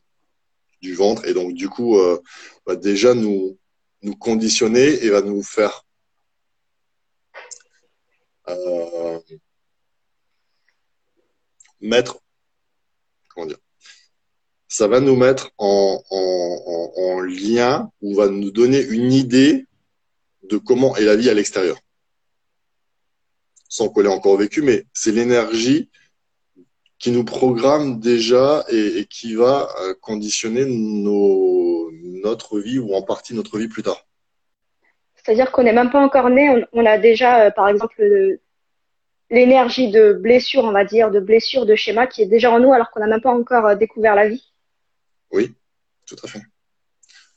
[0.82, 2.20] du ventre, et donc du coup euh,
[2.66, 3.58] va déjà nous
[4.02, 5.86] nous conditionner et va nous faire
[8.48, 9.20] euh,
[11.82, 12.20] mettre
[13.30, 13.60] comment dire
[14.70, 19.66] ça va nous mettre en, en, en, lien ou va nous donner une idée
[20.44, 21.78] de comment est la vie à l'extérieur.
[23.68, 25.90] Sans qu'on l'ait encore vécu, mais c'est l'énergie
[27.00, 31.90] qui nous programme déjà et, qui va euh, conditionner nos,
[32.24, 34.06] notre vie ou en partie notre vie plus tard.
[35.16, 38.40] C'est-à-dire qu'on n'est même pas encore né, on, a déjà, euh, par exemple,
[39.30, 42.74] l'énergie de blessure, on va dire, de blessure, de schéma qui est déjà en nous
[42.74, 44.44] alors qu'on n'a même pas encore euh, découvert la vie.
[45.32, 45.54] Oui,
[46.08, 46.42] tout à fait.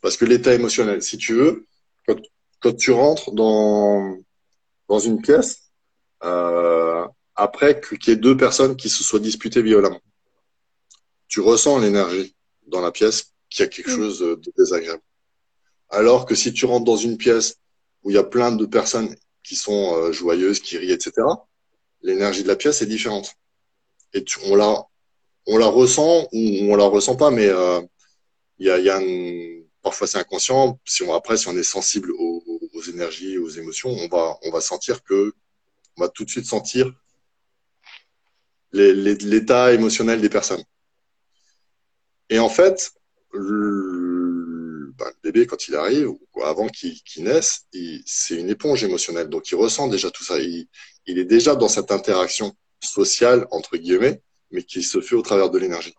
[0.01, 1.67] Parce que l'état émotionnel, si tu veux,
[2.61, 4.19] quand, tu rentres dans,
[4.89, 5.71] dans une pièce,
[6.25, 10.01] euh, après qu'il y ait deux personnes qui se soient disputées violemment,
[11.29, 12.35] tu ressens l'énergie
[12.67, 13.97] dans la pièce qu'il y a quelque mm.
[13.97, 15.03] chose de désagréable.
[15.91, 17.59] Alors que si tu rentres dans une pièce
[18.03, 21.13] où il y a plein de personnes qui sont euh, joyeuses, qui rient, etc.,
[22.03, 23.35] l'énergie de la pièce est différente.
[24.15, 24.85] Et on la,
[25.47, 27.81] on la ressent ou on la ressent pas, mais euh,
[28.59, 29.01] il y a, a
[29.83, 30.79] parfois c'est inconscient.
[30.85, 32.43] Si on après, si on est sensible aux,
[32.89, 35.33] énergies, aux émotions, on va, on va sentir que,
[35.97, 36.93] on va tout de suite sentir
[38.73, 40.65] l'état émotionnel des personnes.
[42.31, 42.93] Et en fait,
[43.33, 47.67] le, ben, bébé quand il arrive, ou avant qu'il naisse,
[48.07, 49.29] c'est une éponge émotionnelle.
[49.29, 50.37] Donc il ressent déjà tout ça.
[51.07, 55.51] Il est déjà dans cette interaction sociale entre guillemets mais qui se fait au travers
[55.51, 55.95] de l'énergie.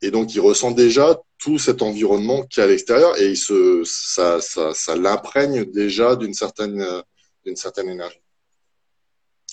[0.00, 3.82] Et donc, il ressent déjà tout cet environnement qui est à l'extérieur et il se,
[3.84, 6.84] ça, ça, ça l'imprègne déjà d'une certaine,
[7.44, 8.22] d'une certaine énergie.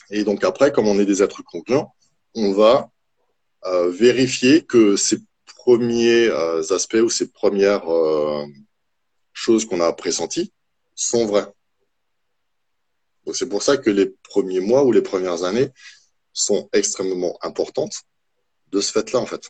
[0.10, 1.94] Et donc après, comme on est des êtres concluants,
[2.34, 2.90] on va
[3.66, 8.46] euh, vérifier que ces premiers euh, aspects ou ces premières euh,
[9.34, 10.52] choses qu'on a pressenties
[10.96, 11.52] sont vraies.
[13.34, 15.70] C'est pour ça que les premiers mois ou les premières années,
[16.34, 18.04] sont extrêmement importantes
[18.72, 19.50] de ce fait-là, en fait.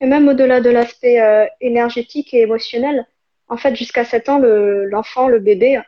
[0.00, 3.06] Et même au-delà de l'aspect euh, énergétique et émotionnel,
[3.48, 5.80] en fait, jusqu'à 7 ans, l'enfant, le, bébé,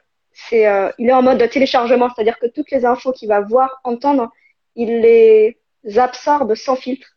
[0.53, 4.31] euh, il est en mode téléchargement, c'est-à-dire que toutes les infos qu'il va voir, entendre,
[4.75, 5.59] il les
[5.97, 7.17] absorbe sans filtre.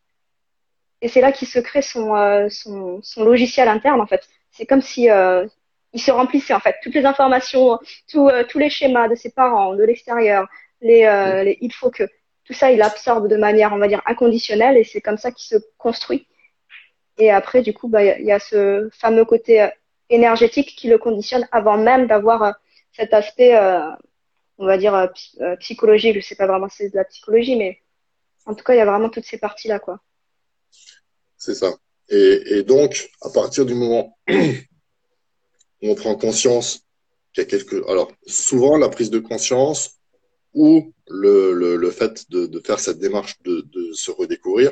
[1.02, 4.28] Et c'est là qu'il se crée son, euh, son, son, logiciel interne, en fait.
[4.52, 5.08] C'est comme si
[5.94, 6.76] il se remplissait, en fait.
[6.84, 10.48] Toutes les informations, tous les schémas de ses parents, de l'extérieur,
[10.82, 12.04] les, euh, les, il faut que
[12.46, 15.46] tout ça, il absorbe de manière, on va dire, inconditionnelle et c'est comme ça qu'il
[15.46, 16.28] se construit.
[17.18, 19.68] Et après, du coup, bah, il y a ce fameux côté euh,
[20.10, 22.52] énergétique qui le conditionne avant même d'avoir euh,
[22.94, 23.58] cet aspect,
[24.58, 25.10] on va dire,
[25.60, 26.16] psychologique.
[26.16, 27.80] Je sais pas vraiment si c'est de la psychologie, mais
[28.46, 30.00] en tout cas, il y a vraiment toutes ces parties-là, quoi.
[31.38, 31.72] C'est ça.
[32.10, 34.18] Et, et, donc, à partir du moment
[35.82, 36.82] où on prend conscience
[37.34, 37.88] qu'il y a quelque...
[37.90, 40.00] Alors, souvent, la prise de conscience,
[40.54, 44.72] ou le, le, le fait de, de, faire cette démarche de, de se redécouvrir,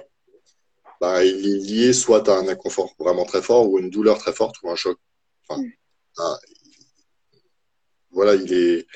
[0.99, 4.33] bah, il est lié soit à un inconfort vraiment très fort ou une douleur très
[4.33, 4.97] forte ou un choc.
[5.47, 5.71] Enfin, mm.
[6.17, 6.37] ah,
[8.11, 8.87] voilà, il est,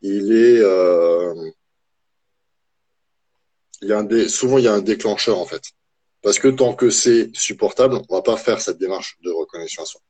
[0.00, 1.34] il est, euh,
[3.82, 5.62] il y a un dé, souvent il y a un déclencheur en fait,
[6.22, 9.92] parce que tant que c'est supportable, on va pas faire cette démarche de reconnaissance à
[9.92, 10.00] soi.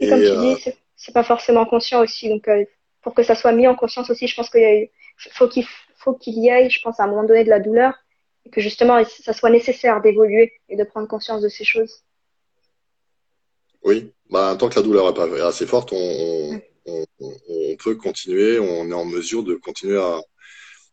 [0.00, 2.64] Et, comme tu euh, dis, c'est pas forcément conscient aussi, donc euh,
[3.02, 4.26] pour que ça soit mis en conscience aussi.
[4.26, 4.88] Je pense qu'il
[5.32, 7.94] faut qu'il faut qu'il y ait, je pense, à un moment donné de la douleur
[8.44, 12.02] et que justement, ça soit nécessaire d'évoluer et de prendre conscience de ces choses.
[13.82, 18.88] Oui, bah, tant que la douleur est pas assez forte, on, on, peut continuer, on
[18.90, 20.20] est en mesure de continuer à.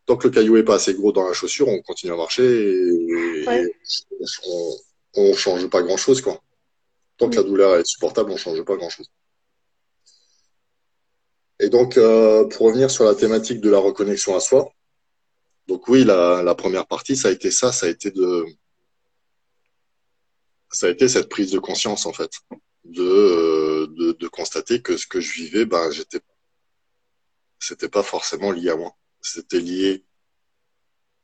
[0.06, 2.44] Tant que le caillou est pas assez gros dans la chaussure, on continue à marcher
[2.44, 3.74] et,
[5.16, 6.42] on, ne change pas grand chose, quoi.
[7.18, 9.10] Tant que la douleur est supportable, on change pas grand chose.
[11.60, 14.72] Et donc, euh, pour revenir sur la thématique de la reconnexion à soi,
[15.68, 18.46] donc oui, la, la première partie, ça a été ça, ça a été de,
[20.72, 22.32] ça a été cette prise de conscience en fait,
[22.84, 26.20] de, de, de constater que ce que je vivais, ben j'étais,
[27.60, 30.04] c'était pas forcément lié à moi, c'était lié,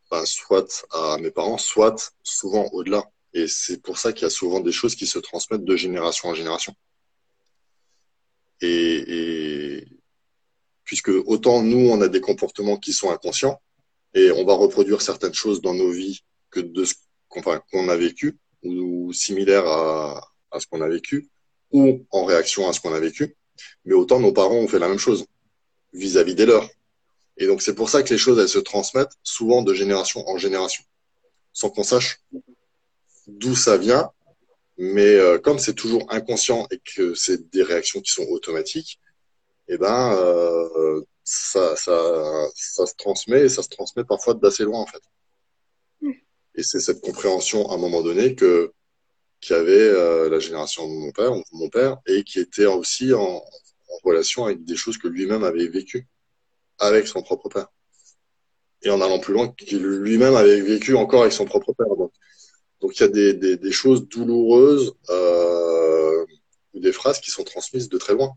[0.10, 3.04] ben, soit à mes parents, soit souvent au-delà.
[3.34, 6.30] Et c'est pour ça qu'il y a souvent des choses qui se transmettent de génération
[6.30, 6.74] en génération.
[8.62, 9.86] Et,
[10.84, 13.62] puisque autant nous, on a des comportements qui sont inconscients,
[14.16, 16.96] et on va reproduire certaines choses dans nos vies que de ce
[17.28, 21.30] qu'on a vécu ou, similaires à, à ce qu'on a vécu
[21.72, 23.36] ou en réaction à ce qu'on a vécu.
[23.86, 25.26] Mais autant nos parents ont fait la même chose
[25.94, 26.68] vis-à-vis des leurs.
[27.38, 30.38] Et donc c'est pour ça que les choses elles se transmettent souvent de génération en
[30.38, 30.84] génération,
[31.54, 32.20] sans qu'on sache
[33.38, 34.12] d'où ça vient.
[34.78, 39.00] Mais euh, comme c'est toujours inconscient et que c'est des réactions qui sont automatiques,
[39.68, 44.80] eh ben euh, ça, ça, ça se transmet et ça se transmet parfois d'assez loin
[44.80, 45.02] en fait.
[46.02, 46.12] Mm.
[46.56, 48.72] Et c'est cette compréhension à un moment donné que
[49.42, 53.20] qui avait euh, la génération de mon père, mon père, et qui était aussi en,
[53.20, 56.08] en relation avec des choses que lui-même avait vécues
[56.78, 57.68] avec son propre père.
[58.82, 61.96] Et en allant plus loin, qu'il lui-même avait vécu encore avec son propre père.
[61.98, 62.12] Donc,
[62.82, 66.26] donc il y a des, des, choses douloureuses euh,
[66.74, 68.36] ou des phrases qui sont transmises de très loin.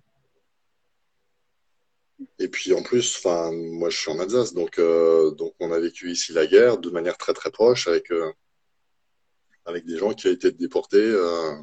[2.39, 5.79] Et puis en plus, enfin, moi je suis en Alsace, donc euh, donc on a
[5.79, 8.33] vécu ici la guerre de manière très très proche avec euh,
[9.65, 11.55] avec des gens qui ont été déportés euh,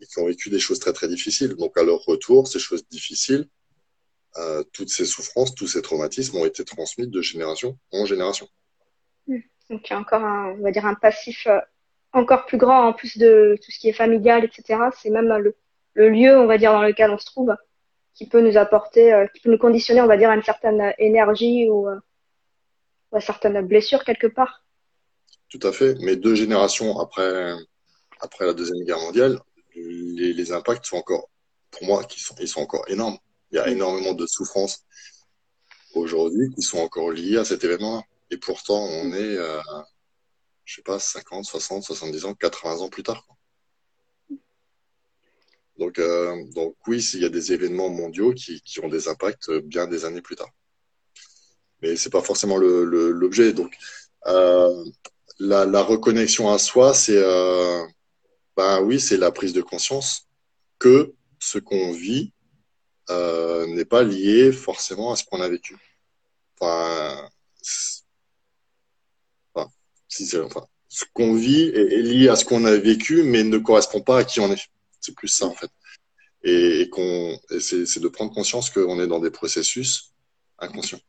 [0.00, 1.54] et qui ont vécu des choses très très difficiles.
[1.54, 3.48] Donc à leur retour, ces choses difficiles,
[4.36, 8.48] euh, toutes ces souffrances, tous ces traumatismes ont été transmis de génération en génération.
[9.26, 9.38] Mmh.
[9.70, 11.60] Donc il y a encore un, on va dire un passif euh,
[12.12, 14.80] encore plus grand en plus de tout ce qui est familial, etc.
[15.00, 15.56] C'est même le,
[15.94, 17.54] le lieu, on va dire, dans lequel on se trouve
[18.14, 20.92] qui peut nous apporter, euh, qui peut nous conditionner, on va dire, à une certaine
[20.98, 21.98] énergie ou, euh,
[23.10, 24.64] ou à certaines blessures quelque part.
[25.48, 25.96] Tout à fait.
[26.00, 27.54] Mais deux générations après,
[28.20, 29.38] après la deuxième guerre mondiale,
[29.74, 31.30] les, les impacts sont encore,
[31.70, 33.16] pour moi, qui sont, ils sont encore énormes.
[33.50, 34.84] Il y a énormément de souffrances
[35.94, 38.02] aujourd'hui qui sont encore liées à cet événement-là.
[38.30, 39.60] Et pourtant, on est, euh,
[40.72, 43.26] je sais pas, 50, 60, 70 ans, 80 ans plus tard.
[45.78, 49.50] Donc, euh, donc oui, il y a des événements mondiaux qui, qui, ont des impacts
[49.50, 50.48] bien des années plus tard.
[51.82, 53.52] Mais c'est pas forcément l'objet.
[53.52, 53.76] Donc,
[54.26, 54.84] euh,
[55.38, 57.84] la, reconnexion à soi, c'est, euh,
[58.56, 60.26] ben oui, c'est la prise de conscience
[60.78, 62.32] que ce qu'on vit
[63.10, 65.76] euh, n'est pas lié forcément à ce qu'on a vécu.
[66.58, 67.28] Enfin,
[70.44, 74.18] enfin ce qu'on vit est, lié à ce qu'on a vécu, mais ne correspond pas
[74.18, 74.68] à qui on est.
[75.00, 75.70] C'est plus ça en fait.
[76.44, 80.12] Et, qu'on, c'est de prendre conscience qu'on est dans des processus
[80.58, 81.00] inconscients.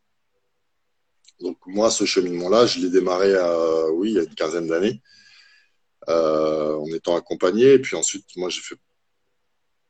[1.41, 5.01] Donc moi, ce cheminement-là, je l'ai démarré à, oui, il y a une quinzaine d'années,
[6.07, 7.73] euh, en étant accompagné.
[7.73, 8.77] Et puis ensuite, moi, j'ai fait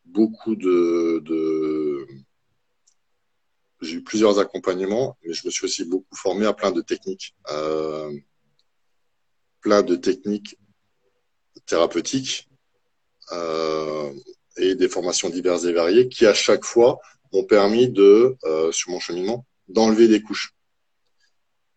[0.06, 2.08] beaucoup de, de...
[3.82, 7.36] j'ai eu plusieurs accompagnements, mais je me suis aussi beaucoup formé à plein de techniques,
[7.52, 8.12] euh,
[9.64, 10.58] plein de techniques
[11.66, 12.50] thérapeutiques
[13.32, 14.12] euh,
[14.58, 17.00] et des formations diverses et variées qui à chaque fois
[17.32, 20.54] m'ont permis de, euh, sur mon cheminement, d'enlever des couches.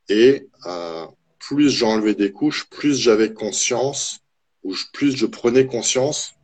[0.08, 1.06] Et euh,
[1.38, 4.20] plus j'enlevais des couches, plus j'avais conscience,
[4.62, 6.34] ou plus je prenais conscience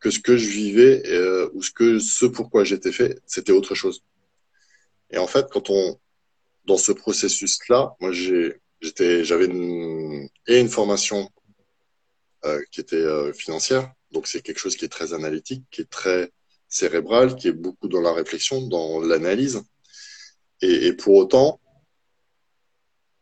[0.00, 3.74] que ce que je vivais euh, ou ce que ce pourquoi j'étais fait, c'était autre
[3.74, 4.04] chose.
[5.10, 5.98] Et en fait, quand on
[6.66, 9.48] dans ce processus-là, moi j'ai j'étais j'avais
[10.46, 11.30] et une formation
[12.44, 13.92] euh, qui était euh, financière.
[14.10, 16.30] Donc c'est quelque chose qui est très analytique, qui est très
[16.68, 19.62] cérébral, qui est beaucoup dans la réflexion, dans l'analyse.
[20.60, 21.60] Et, pour autant,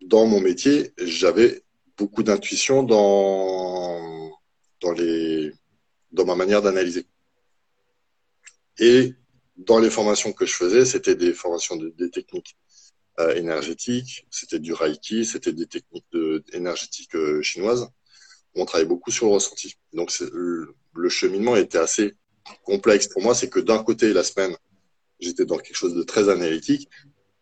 [0.00, 1.62] dans mon métier, j'avais
[1.96, 4.30] beaucoup d'intuition dans
[4.80, 4.94] dans
[6.12, 7.06] dans ma manière d'analyser.
[8.78, 9.14] Et
[9.56, 12.56] dans les formations que je faisais, c'était des formations de, des techniques
[13.20, 17.90] euh, énergétiques, c'était du Reiki, c'était des techniques de, énergétiques euh, chinoises
[18.54, 19.76] on travaille beaucoup sur le ressenti.
[19.92, 22.14] Donc le, cheminement était assez
[22.64, 24.56] complexe pour moi, c'est que d'un côté la semaine,
[25.20, 26.88] j'étais dans quelque chose de très analytique,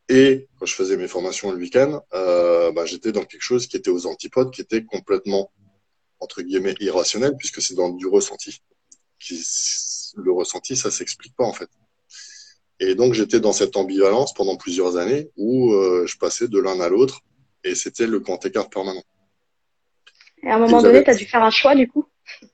[0.09, 3.77] et quand je faisais mes formations le week-end, euh, bah, j'étais dans quelque chose qui
[3.77, 5.53] était aux antipodes, qui était complètement
[6.19, 8.61] entre guillemets irrationnel, puisque c'est dans du ressenti.
[10.17, 11.71] Le ressenti, ça s'explique pas en fait.
[12.81, 16.81] Et donc j'étais dans cette ambivalence pendant plusieurs années où euh, je passais de l'un
[16.81, 17.21] à l'autre,
[17.63, 19.03] et c'était le grand écart permanent.
[20.43, 22.07] Et à un moment donné, tu as dû faire un choix du coup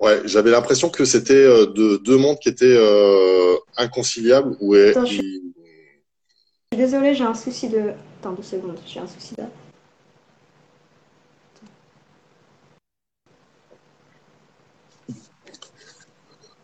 [0.00, 4.56] Ouais, j'avais l'impression que c'était euh, de, deux mondes qui étaient euh, inconciliables.
[4.60, 5.14] Où Attends, je...
[5.14, 5.42] suis...
[6.70, 9.50] Désolée, j'ai un souci de Attends deux secondes, j'ai un souci là.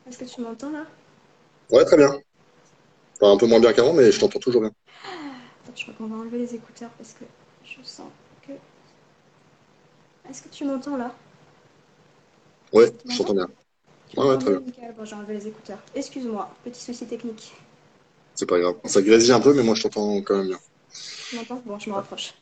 [0.09, 0.87] Est-ce que tu m'entends là?
[1.75, 2.11] Ouais, très bien.
[3.21, 4.71] Enfin, un peu moins bien qu'avant, mais je t'entends toujours bien.
[5.65, 7.25] Attends, je crois qu'on va enlever les écouteurs parce que
[7.65, 8.09] je sens
[8.47, 8.53] que.
[10.29, 11.15] Est-ce que tu m'entends là?
[12.73, 13.47] Ouais, Tu je t'entends bien.
[14.09, 14.95] Tu Ouais, ouais, m'entends très mieux Nickel.
[14.97, 15.79] Bon, j'ai enlevé les écouteurs.
[15.95, 17.53] Excuse-moi, petit souci technique.
[18.35, 18.77] C'est pas grave.
[18.85, 20.59] Ça grésille un peu, mais moi je t'entends quand même bien.
[21.27, 21.61] Tu m'entends?
[21.67, 22.35] Bon, je me rapproche.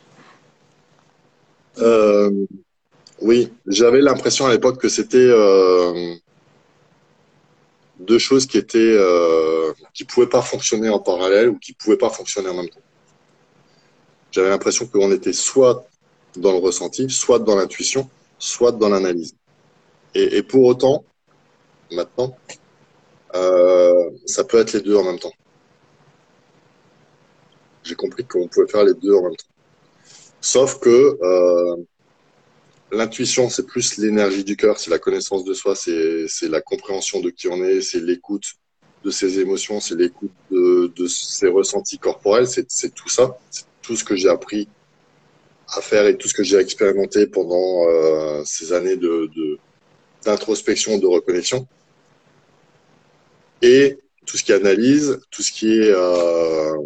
[1.78, 2.30] Euh,
[3.22, 6.14] oui, j'avais l'impression à l'époque que c'était euh,
[8.02, 12.10] deux choses qui étaient euh, qui pouvaient pas fonctionner en parallèle ou qui pouvaient pas
[12.10, 12.80] fonctionner en même temps.
[14.30, 15.86] J'avais l'impression qu'on était soit
[16.36, 19.34] dans le ressenti, soit dans l'intuition, soit dans l'analyse.
[20.14, 21.04] Et, et pour autant,
[21.90, 22.36] maintenant,
[23.34, 25.32] euh, ça peut être les deux en même temps.
[27.82, 29.52] J'ai compris qu'on pouvait faire les deux en même temps.
[30.40, 31.76] Sauf que euh,
[32.92, 37.30] l'intuition, c'est plus l'énergie du cœur, c'est la connaissance de soi, c'est la compréhension de
[37.30, 38.44] qui on est, c'est l'écoute
[39.04, 43.96] de ses émotions, c'est l'écoute de, de ses ressentis corporels, c'est tout ça, c'est tout
[43.96, 44.68] ce que j'ai appris
[45.74, 49.58] à faire et tout ce que j'ai expérimenté pendant euh, ces années de de-
[50.24, 51.66] d'introspection, de reconnexion.
[53.62, 56.76] Et tout ce qui analyse, tout ce qui est euh,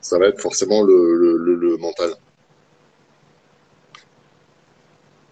[0.00, 2.14] ça va être forcément le, le, le mental.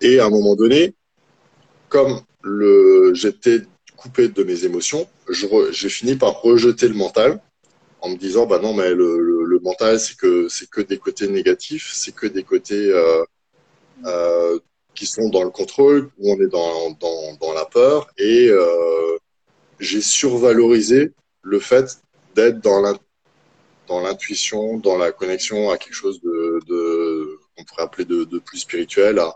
[0.04, 0.94] Et à un moment donné,
[1.88, 2.20] comme
[3.14, 3.62] j'étais
[3.96, 7.40] coupé de mes émotions, j'ai fini par rejeter le mental
[8.02, 11.90] en me disant bah non mais le, mental c'est que c'est que des côtés négatifs,
[11.94, 13.24] c'est que des côtés euh,
[14.04, 14.58] euh,
[14.94, 16.90] qui sont dans le contrôle où on est dans
[17.40, 18.10] dans, la peur.
[18.18, 19.16] Et euh,
[19.80, 21.86] j'ai survalorisé le fait
[22.34, 22.98] d'être dans l'in-
[23.88, 28.58] dans l'intuition, dans la connexion à quelque chose de, qu'on pourrait appeler de, de plus
[28.58, 29.34] spirituel, à,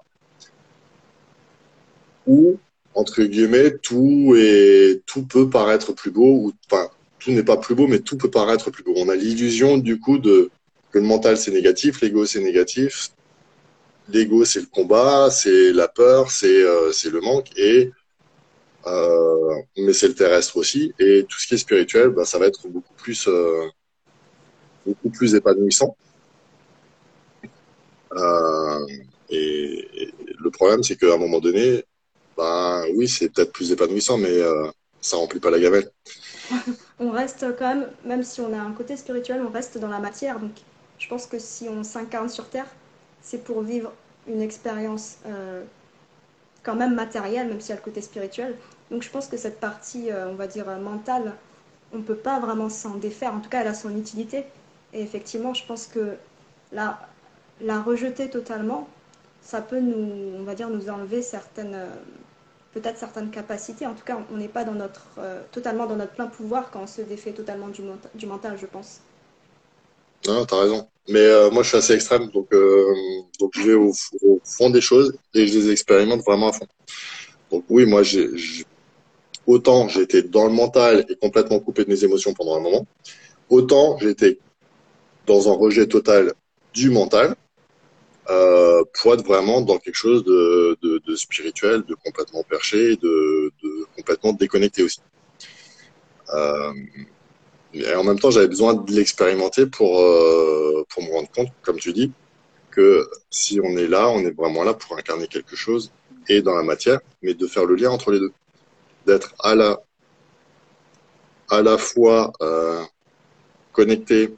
[2.29, 2.59] où
[2.95, 7.75] entre guillemets tout est tout peut paraître plus beau ou enfin tout n'est pas plus
[7.75, 8.93] beau mais tout peut paraître plus beau.
[8.97, 10.51] On a l'illusion du coup de
[10.93, 13.11] que le mental c'est négatif, l'ego c'est négatif,
[14.09, 17.91] l'ego c'est le combat, c'est la peur, c'est euh, le manque et
[18.87, 22.47] euh, mais c'est le terrestre aussi et tout ce qui est spirituel, bah, ça va
[22.47, 23.67] être beaucoup plus euh,
[24.87, 25.97] beaucoup plus épanouissant.
[29.31, 31.85] Et le problème c'est qu'à un moment donné,
[32.39, 34.71] bah oui c'est peut-être plus épanouissant mais euh,
[35.01, 35.91] ça remplit pas la gamelle.
[37.01, 40.01] On reste quand même, même si on a un côté spirituel, on reste dans la
[40.01, 40.41] matière.
[40.41, 40.53] Donc
[40.99, 42.67] je pense que si on s'incarne sur Terre,
[43.23, 43.93] c'est pour vivre
[44.27, 45.65] une expérience euh,
[46.63, 48.57] quand même matérielle, même s'il y a le côté spirituel.
[48.91, 51.35] Donc je pense que cette partie, euh, on va dire, euh, mentale,
[51.93, 53.35] on ne peut pas vraiment s'en défaire.
[53.35, 54.45] En tout cas, elle a son utilité.
[54.93, 56.17] Et effectivement, je pense que
[56.73, 57.01] la,
[57.61, 58.89] la rejeter totalement,
[59.43, 61.79] ça peut nous, on va dire, nous enlever certaines,
[62.73, 63.87] peut-être certaines capacités.
[63.87, 64.65] En tout cas, on n'est pas
[65.19, 68.57] euh, totalement dans notre plein pouvoir quand on se défait totalement du, menta- du mental,
[68.61, 69.01] je pense.
[70.27, 70.89] Non, t'as raison.
[71.09, 72.95] Mais euh, moi, je suis assez extrême, donc euh,
[73.55, 73.93] je vais au,
[74.45, 76.67] fond des choses et je les expérimente vraiment à fond.
[77.51, 78.03] Donc oui, moi,
[79.47, 82.87] autant été dans le mental et complètement coupé de mes émotions pendant un moment,
[83.49, 84.39] autant été
[85.27, 86.35] dans un rejet total
[86.75, 87.35] du mental
[88.31, 93.53] euh, pour être vraiment dans quelque chose de, de, de spirituel, de complètement perché, de,
[93.63, 95.01] de complètement déconnecté aussi.
[96.35, 96.73] Euh,
[97.73, 101.79] et en même temps, j'avais besoin de l'expérimenter pour euh, pour me rendre compte, comme
[101.79, 102.13] tu dis,
[102.71, 105.91] que si on est là, on est vraiment là pour incarner quelque chose
[106.29, 108.33] et dans la matière, mais de faire le lien entre les deux,
[109.07, 109.81] d'être à la
[111.51, 112.83] à la fois euh,
[113.73, 114.35] connecté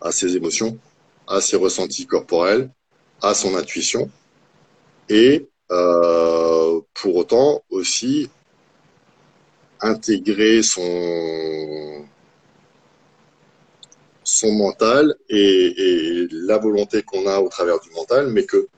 [0.00, 0.78] à ses émotions,
[1.26, 2.70] à ses ressentis corporels,
[3.22, 4.10] à son intuition,
[5.08, 8.30] et euh, pour autant aussi
[9.80, 12.04] intégrer son
[14.24, 18.68] son mental et, et la volonté qu'on a au travers du mental, mais que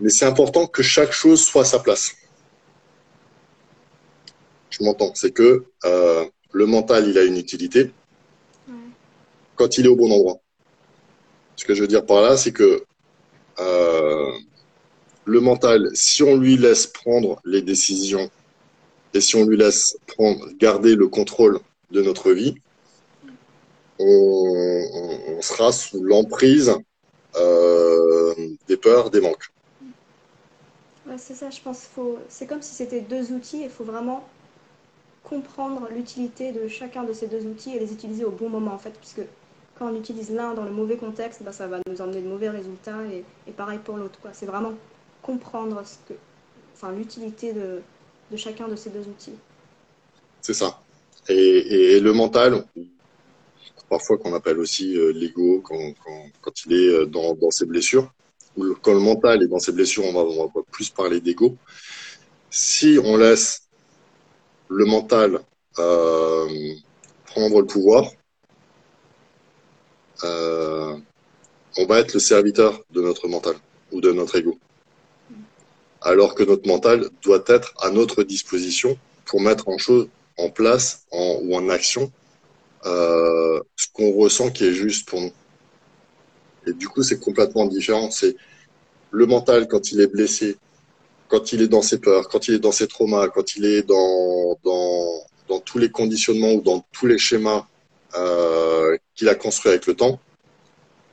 [0.00, 2.14] mais c'est important que chaque chose soit à sa place.
[4.70, 7.90] Je m'entends, c'est que euh, le mental, il a une utilité
[8.68, 8.74] Ouais.
[9.56, 10.38] quand il est au bon endroit.
[11.58, 12.84] Ce que je veux dire par là, c'est que
[13.58, 14.32] euh,
[15.24, 18.30] le mental, si on lui laisse prendre les décisions
[19.12, 19.98] et si on lui laisse
[20.60, 21.58] garder le contrôle
[21.90, 22.54] de notre vie,
[23.98, 26.76] on, sera sous l'emprise
[27.34, 28.34] euh,
[28.68, 29.50] des peurs, des manques.
[31.16, 31.88] C'est ça, je pense.
[31.92, 32.18] Faut...
[32.28, 34.28] C'est comme si c'était deux outils et il faut vraiment
[35.24, 38.78] comprendre l'utilité de chacun de ces deux outils et les utiliser au bon moment, en
[38.78, 39.22] fait, puisque
[39.78, 42.50] quand on utilise l'un dans le mauvais contexte, bah, ça va nous emmener de mauvais
[42.50, 42.98] résultats
[43.46, 44.18] et, pareil pour l'autre.
[44.32, 44.74] C'est vraiment
[45.22, 46.18] comprendre ce que,
[46.74, 47.80] enfin, l'utilité de,
[48.36, 49.36] chacun de ces deux outils.
[50.40, 50.80] C'est ça.
[51.28, 52.64] Et, le mental,
[53.88, 58.12] parfois qu'on appelle aussi euh, l'ego, quand, il est euh, dans, ses blessures,
[58.56, 61.56] ou quand le mental est dans ses blessures, on va, on va plus parler d'ego.
[62.50, 63.68] Si on laisse
[64.68, 65.40] le mental
[65.78, 66.74] euh,
[67.26, 68.10] prendre le pouvoir,
[70.22, 73.54] on va être le serviteur de notre mental
[73.92, 74.58] ou de notre ego.
[76.00, 81.68] Alors que notre mental doit être à notre disposition pour mettre en place ou en
[81.68, 82.10] action
[82.86, 85.32] euh, ce qu'on ressent qui est juste pour nous.
[86.66, 88.10] Et du coup, c'est complètement différent.
[88.10, 88.36] C'est
[89.10, 90.56] le mental quand il est blessé,
[91.28, 93.82] quand il est dans ses peurs, quand il est dans ses traumas, quand il est
[93.82, 94.56] dans
[95.64, 97.66] tous les conditionnements ou dans tous les schémas
[98.14, 100.20] euh, qu'il a construits avec le temps,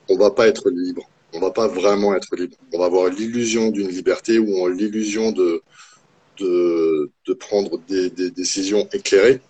[0.09, 1.09] on va pas être libre.
[1.33, 2.55] On va pas vraiment être libre.
[2.71, 5.63] On va avoir l'illusion d'une liberté ou l'illusion de,
[6.39, 9.41] de, prendre des, décisions éclairées.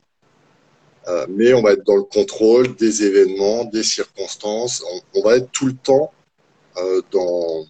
[1.08, 4.84] Euh, mais on va être dans le contrôle des événements, des circonstances.
[5.14, 6.12] On, va être tout le temps
[6.78, 7.66] euh, dans,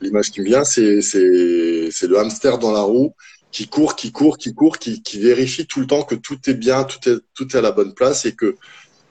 [0.00, 3.12] l'image qui me vient, c'est le hamster dans la roue
[3.52, 6.54] qui court, qui court, qui court, qui, qui vérifie tout le temps que tout est
[6.54, 8.56] bien, tout est, tout est à la bonne place et que,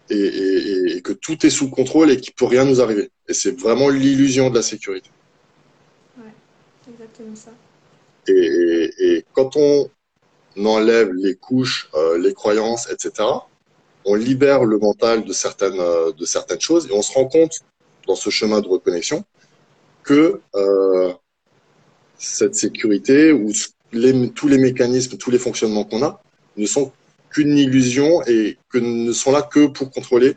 [0.10, 3.12] et, et, et que tout est sous contrôle et qu'il peut rien nous arriver.
[3.28, 5.10] Et c'est vraiment l'illusion de la sécurité.
[6.18, 6.34] Ouais,
[6.92, 7.52] exactement ça.
[8.28, 9.90] Et, et, quand on
[10.58, 13.28] enlève les couches, euh, les croyances, etc.,
[14.06, 17.60] on libère le mental de certaines, euh, de certaines choses et on se rend compte
[18.08, 19.24] dans ce chemin de reconnexion
[20.04, 21.14] que euh,
[22.18, 23.52] cette sécurité ou
[24.36, 26.22] tous les mécanismes, tous les fonctionnements qu'on a
[26.58, 26.92] ne sont
[27.32, 30.36] qu'une illusion et que ne sont là que pour contrôler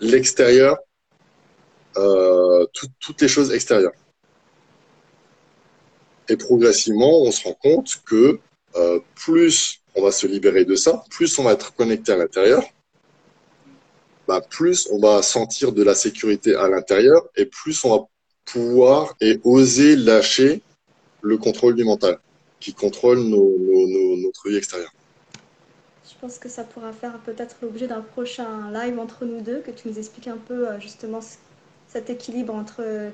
[0.00, 0.78] l'extérieur,
[1.96, 3.92] euh, toutes les choses extérieures.
[6.28, 8.38] Et progressivement, on se rend compte que
[8.76, 12.64] euh, plus on va se libérer de ça, plus on va être connecté à l'intérieur,
[14.26, 18.04] bah, plus on va sentir de la sécurité à l'intérieur et plus on va
[18.44, 20.62] pouvoir et oser lâcher
[21.22, 22.18] le contrôle du mental
[22.58, 24.92] qui contrôle notre vie extérieure.
[26.24, 29.70] Je pense que ça pourra faire peut-être l'objet d'un prochain live entre nous deux, que
[29.70, 31.20] tu nous expliques un peu euh, justement
[31.86, 33.10] cet équilibre entre euh,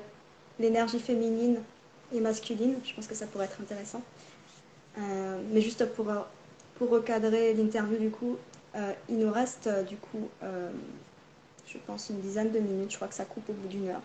[0.59, 1.59] l'énergie féminine
[2.13, 2.75] et masculine.
[2.85, 4.01] Je pense que ça pourrait être intéressant.
[4.97, 6.07] Euh, mais juste pour,
[6.75, 8.37] pour recadrer l'interview, du coup,
[9.09, 10.29] il nous reste du coup,
[11.67, 12.91] je pense, une dizaine de minutes.
[12.91, 14.01] Je crois que ça coupe au bout d'une heure.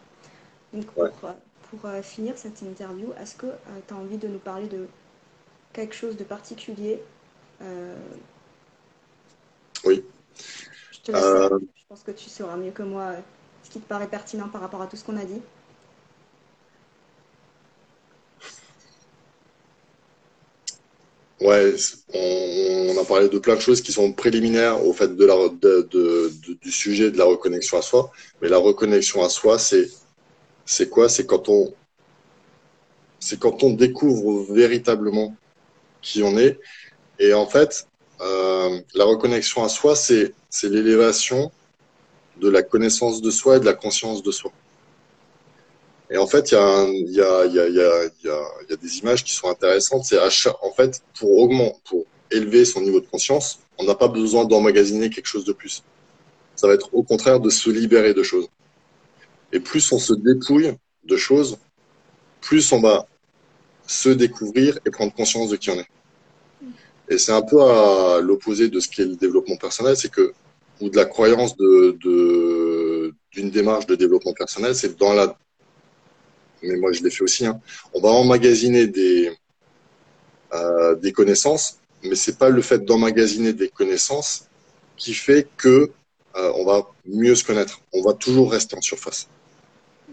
[0.72, 1.30] Donc pour,
[1.70, 3.46] pour finir cette interview, est-ce que
[3.86, 4.88] tu as envie de nous parler de
[5.72, 7.00] quelque chose de particulier
[9.84, 10.04] Oui.
[10.92, 11.24] Je te laisse.
[11.24, 13.14] Je pense que tu sauras mieux que moi
[13.62, 15.40] ce qui te paraît pertinent par rapport à tout ce qu'on a dit.
[21.40, 21.74] Ouais,
[22.14, 26.32] on, a parlé de plein de choses qui sont préliminaires au fait de la, de,
[26.62, 28.10] du sujet de la reconnexion à soi.
[28.40, 29.90] Mais la reconnexion à soi, c'est
[30.64, 31.08] c'est quoi?
[31.08, 31.74] C'est quand on
[33.18, 35.36] c'est quand on découvre véritablement
[36.00, 36.58] qui on est.
[37.18, 37.86] Et en fait,
[38.20, 41.50] euh, la reconnexion à soi, c'est l'élévation
[42.40, 44.52] de la connaissance de soi et de la conscience de soi.
[46.10, 50.04] Et en fait, il y a des images qui sont intéressantes.
[50.04, 54.44] C'est en fait pour augmenter, pour élever son niveau de conscience, on n'a pas besoin
[54.44, 55.82] d'emmagasiner quelque chose de plus.
[56.54, 58.48] Ça va être au contraire de se libérer de choses.
[59.52, 61.58] Et plus on se dépouille de choses,
[62.40, 63.06] plus on va
[63.86, 65.88] se découvrir et prendre conscience de qui on est.
[67.09, 70.32] Et c'est un peu à l'opposé de ce qu'est le développement personnel, c'est que,
[70.80, 71.96] ou de la croyance de,
[73.32, 75.36] d'une démarche de développement personnel, c'est dans la,
[76.62, 77.61] mais moi je l'ai fait aussi, hein,
[77.94, 79.32] on va emmagasiner des,
[80.52, 84.46] euh, des connaissances, mais c'est pas le fait d'emmagasiner des connaissances
[84.96, 85.90] qui fait que
[86.36, 87.80] euh, on va mieux se connaître.
[87.92, 89.28] On va toujours rester en surface.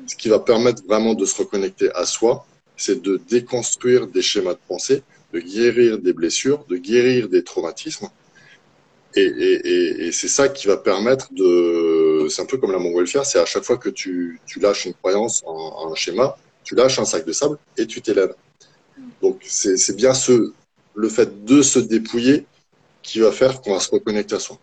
[0.08, 2.46] Ce qui va permettre vraiment de se reconnecter à soi,
[2.78, 5.04] c'est de déconstruire des schémas de pensée,
[5.34, 8.10] de guérir des blessures, de guérir des traumatismes.
[9.16, 12.28] Et, c'est ça qui va permettre de.
[12.30, 14.94] C'est un peu comme la montgolfière, c'est à chaque fois que tu, tu lâches une
[14.94, 18.34] croyance, un, un, schéma, tu lâches un sac de sable et tu t'élèves.
[19.22, 20.54] Donc c'est bien ce,
[20.96, 22.46] le fait de se dépouiller
[23.02, 24.58] qui va faire qu'on va se reconnecter à soi.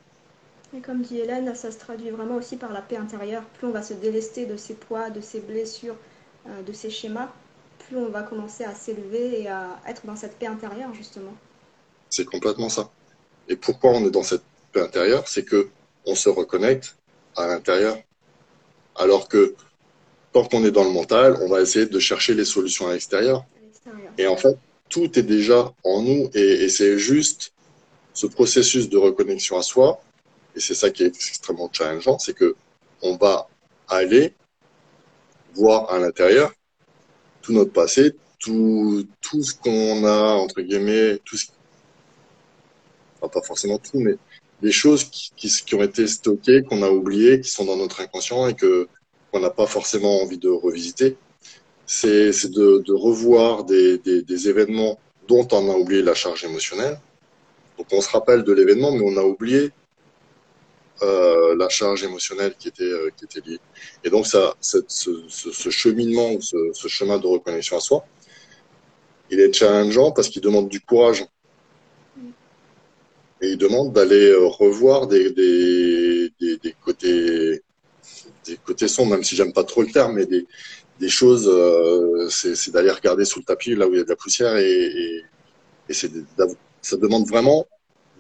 [0.76, 3.42] Et comme dit Hélène, ça se traduit vraiment aussi par la paix intérieure.
[3.58, 5.96] Plus on va se délester de ses poids, de ses blessures,
[6.46, 7.32] euh, de ses schémas,
[7.90, 11.34] plus on va commencer à s'élever et à être dans cette paix intérieure, justement.
[12.08, 12.88] C'est complètement ça.
[13.48, 15.26] Et pourquoi on est dans cette paix intérieure?
[15.26, 15.68] C'est que
[16.06, 16.96] on se reconnecte
[17.36, 17.96] à l'intérieur.
[18.96, 19.54] Alors que
[20.32, 23.44] tant qu'on est dans le mental, on va essayer de chercher les solutions à l'extérieur.
[24.18, 24.56] Et en fait,
[24.88, 27.52] tout est déjà en nous et, et c'est juste
[28.14, 30.00] ce processus de reconnexion à soi.
[30.54, 32.54] Et c'est ça qui est extrêmement challengeant, c'est que
[33.02, 33.48] on va
[33.88, 34.34] aller
[35.54, 36.52] voir à l'intérieur
[37.42, 41.46] tout notre passé, tout, tout ce qu'on a, entre guillemets, tout ce,
[43.20, 44.16] enfin, pas forcément tout, mais
[44.62, 48.00] des choses qui, qui, qui ont été stockées, qu'on a oubliées, qui sont dans notre
[48.00, 48.88] inconscient et que
[49.30, 51.16] qu'on n'a pas forcément envie de revisiter.
[51.86, 57.00] C'est de, de revoir des, des, des événements dont on a oublié la charge émotionnelle.
[57.78, 59.70] Donc on se rappelle de l'événement, mais on a oublié
[61.02, 63.60] euh, la charge émotionnelle qui était, euh, qui était liée.
[64.04, 68.04] Et donc, ça, ce, ce, ce, cheminement ce, ce, chemin de reconnexion à soi,
[69.30, 71.24] il est challengeant parce qu'il demande du courage.
[73.42, 77.62] Et il demande d'aller euh, revoir des, des, des, des, côtés
[78.46, 80.46] des côtés sombres, même si j'aime pas trop le terme, mais des,
[80.98, 84.08] des choses, euh, c'est d'aller regarder sous le tapis là où il y a de
[84.08, 85.24] la poussière et, et,
[85.88, 87.66] et ça demande vraiment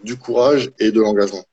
[0.02, 1.44] du courage et de l'engagement.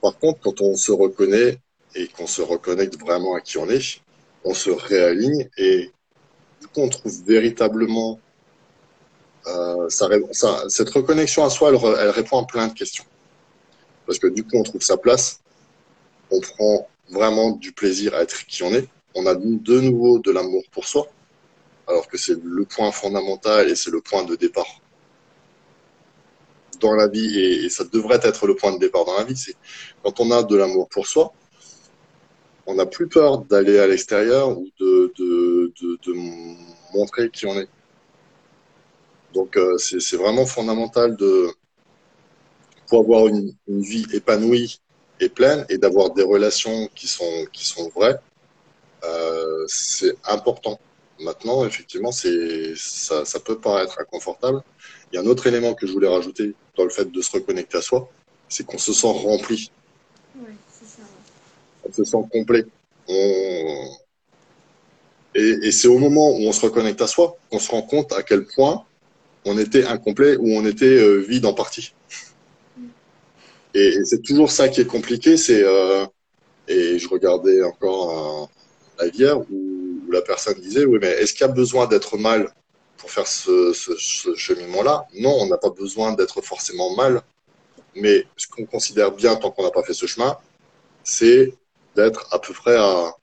[0.00, 1.58] Par contre, quand on se reconnaît
[1.94, 4.00] et qu'on se reconnecte vraiment à qui on est,
[4.44, 5.90] on se réaligne et
[6.60, 8.18] du coup, on trouve véritablement
[9.46, 13.04] euh, cette reconnexion à soi, elle, répond à plein de questions.
[14.06, 15.40] Parce que du coup, on trouve sa place,
[16.30, 20.30] on prend vraiment du plaisir à être qui on est, on a de nouveau de
[20.30, 21.06] l'amour pour soi,
[21.86, 24.79] alors que c'est le point fondamental et c'est le point de départ
[26.80, 29.56] dans la vie, et, ça devrait être le point de départ dans la vie, c'est
[30.02, 31.32] quand on a de l'amour pour soi,
[32.66, 35.12] on n'a plus peur d'aller à l'extérieur ou de,
[36.94, 37.68] montrer qui on est.
[39.32, 41.48] Donc euh, c'est vraiment fondamental de
[42.88, 44.80] pour avoir une, une, vie épanouie
[45.20, 48.18] et pleine et d'avoir des relations qui sont qui sont vraies.
[49.04, 50.80] Euh, c'est important.
[51.20, 54.62] Maintenant, effectivement, c'est ça, ça peut paraître inconfortable.
[55.12, 57.30] Il y a un autre élément que je voulais rajouter dans le fait de se
[57.32, 58.08] reconnecter à soi,
[58.48, 59.70] c'est qu'on se sent rempli.
[60.72, 61.02] C'est ça.
[61.88, 62.64] On se sent complet.
[63.08, 63.88] On...
[65.34, 68.12] Et, et c'est au moment où on se reconnecte à soi qu'on se rend compte
[68.12, 68.84] à quel point
[69.44, 71.92] on était incomplet ou on était euh, vide en partie.
[72.76, 72.86] Mm.
[73.74, 75.36] Et, et c'est toujours ça qui est compliqué.
[75.36, 76.06] C'est euh,
[76.66, 78.48] et je regardais encore un,
[78.98, 79.79] la hier où,
[80.10, 82.52] où la personne disait oui mais est-ce qu'il y a besoin d'être mal
[82.96, 85.06] pour faire ce, ce, ce cheminement-là?
[85.14, 87.22] Non, on n'a pas besoin d'être forcément mal,
[87.94, 90.36] mais ce qu'on considère bien tant qu'on n'a pas fait ce chemin,
[91.02, 91.54] c'est
[91.96, 93.14] d'être à peu près à,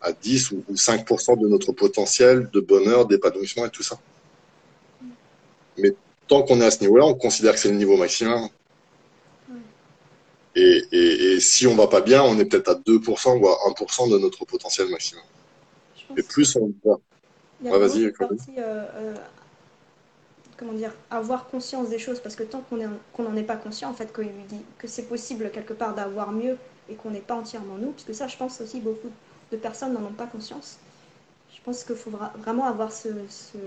[0.00, 3.98] à 10 ou 5% de notre potentiel de bonheur, d'épanouissement et tout ça.
[5.78, 5.92] Mais
[6.26, 8.48] tant qu'on est à ce niveau-là, on considère que c'est le niveau maximum.
[10.56, 13.58] Et, et, et, si on va pas bien, on est peut-être à 2% ou à
[13.70, 15.22] 1% de notre potentiel maximum.
[16.16, 16.98] Et plus on va.
[17.60, 19.14] Il y a ouais, vas-y, partie, euh, euh,
[20.56, 23.90] comment dire, avoir conscience des choses, parce que tant qu'on qu n'en est pas conscient,
[23.90, 24.12] en fait,
[24.48, 28.14] dit que c'est possible quelque part d'avoir mieux et qu'on n'est pas entièrement nous, puisque
[28.14, 29.10] ça, je pense aussi, beaucoup
[29.50, 30.78] de personnes n'en ont pas conscience.
[31.54, 33.58] Je pense qu'il faut vraiment avoir ce, ce,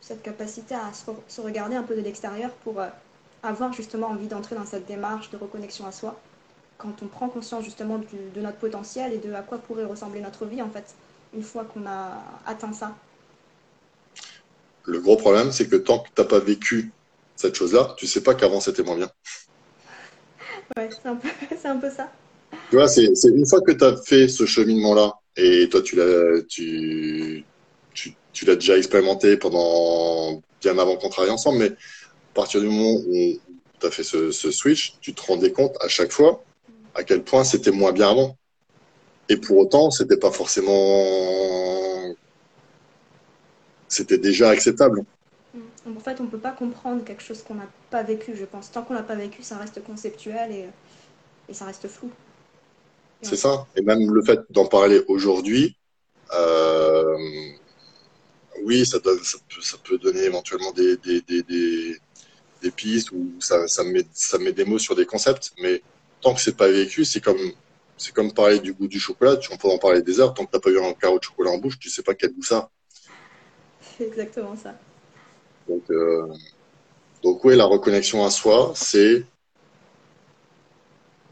[0.00, 2.88] cette capacité à se, se, regarder un peu de l'extérieur pour euh,
[3.42, 6.20] avoir justement envie d'entrer dans cette démarche de reconnexion à soi,
[6.78, 10.20] quand on prend conscience justement du, de notre potentiel et de à quoi pourrait ressembler
[10.20, 10.94] notre vie, en fait
[11.36, 12.96] une fois qu'on a atteint ça
[14.84, 16.90] Le gros problème, c'est que tant que tu n'as pas vécu
[17.36, 19.10] cette chose-là, tu sais pas qu'avant c'était moins bien.
[20.76, 21.12] Ouais, c'est un,
[21.72, 22.10] un, peu ça.
[22.70, 26.42] Tu vois, c'est une fois que tu as fait ce cheminement-là, et toi tu l'as
[26.48, 27.44] tu,
[27.92, 32.68] tu, tu l'as déjà expérimenté pendant bien avant qu'on travaille ensemble, mais à partir du
[32.68, 33.38] moment où
[33.78, 36.42] tu as fait ce, ce, switch, tu te rendais compte à chaque fois
[36.94, 38.38] à quel point c'était moins bien avant.
[39.28, 42.14] Et pour autant, c'était pas forcément.
[43.88, 45.04] C'était déjà acceptable.
[45.86, 48.70] En fait, on peut pas comprendre quelque chose qu'on n'a pas vécu, je pense.
[48.70, 50.66] Tant qu'on n'a pas vécu, ça reste conceptuel et,
[51.48, 52.10] et ça reste flou.
[53.22, 53.66] C'est ça.
[53.76, 55.76] Et même le fait d'en parler aujourd'hui,
[56.34, 57.16] euh,
[58.64, 61.96] oui, ça, donne, ça, peut, ça, peut, donner éventuellement des, des, des, des,
[62.62, 65.82] des pistes ou ça, ça, met, ça met des mots sur des concepts, mais
[66.20, 67.52] tant que c'est pas vécu, c'est comme
[67.96, 70.50] c'est comme parler du goût du chocolat, tu peux en parler des heures, tant que
[70.50, 72.42] tu n'as pas eu un carreau de chocolat en bouche, tu sais pas quel goût
[72.42, 72.70] ça.
[73.80, 74.74] C'est exactement ça.
[75.68, 76.32] Donc, euh,
[77.22, 79.24] donc oui, la reconnexion à soi, c'est,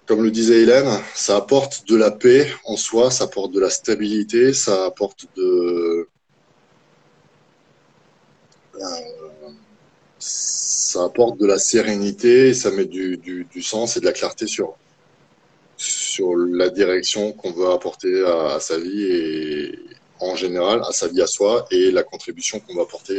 [0.06, 3.70] comme le disait Hélène, ça apporte de la paix en soi, ça apporte de la
[3.70, 6.08] stabilité, ça apporte de...
[8.74, 9.14] Euh,
[10.18, 14.46] ça apporte de la sérénité, ça met du, du, du sens et de la clarté
[14.46, 14.76] sur,
[16.14, 19.78] sur la direction qu'on veut apporter à, sa vie et
[20.20, 23.18] en général à sa vie à soi et la contribution qu'on va apporter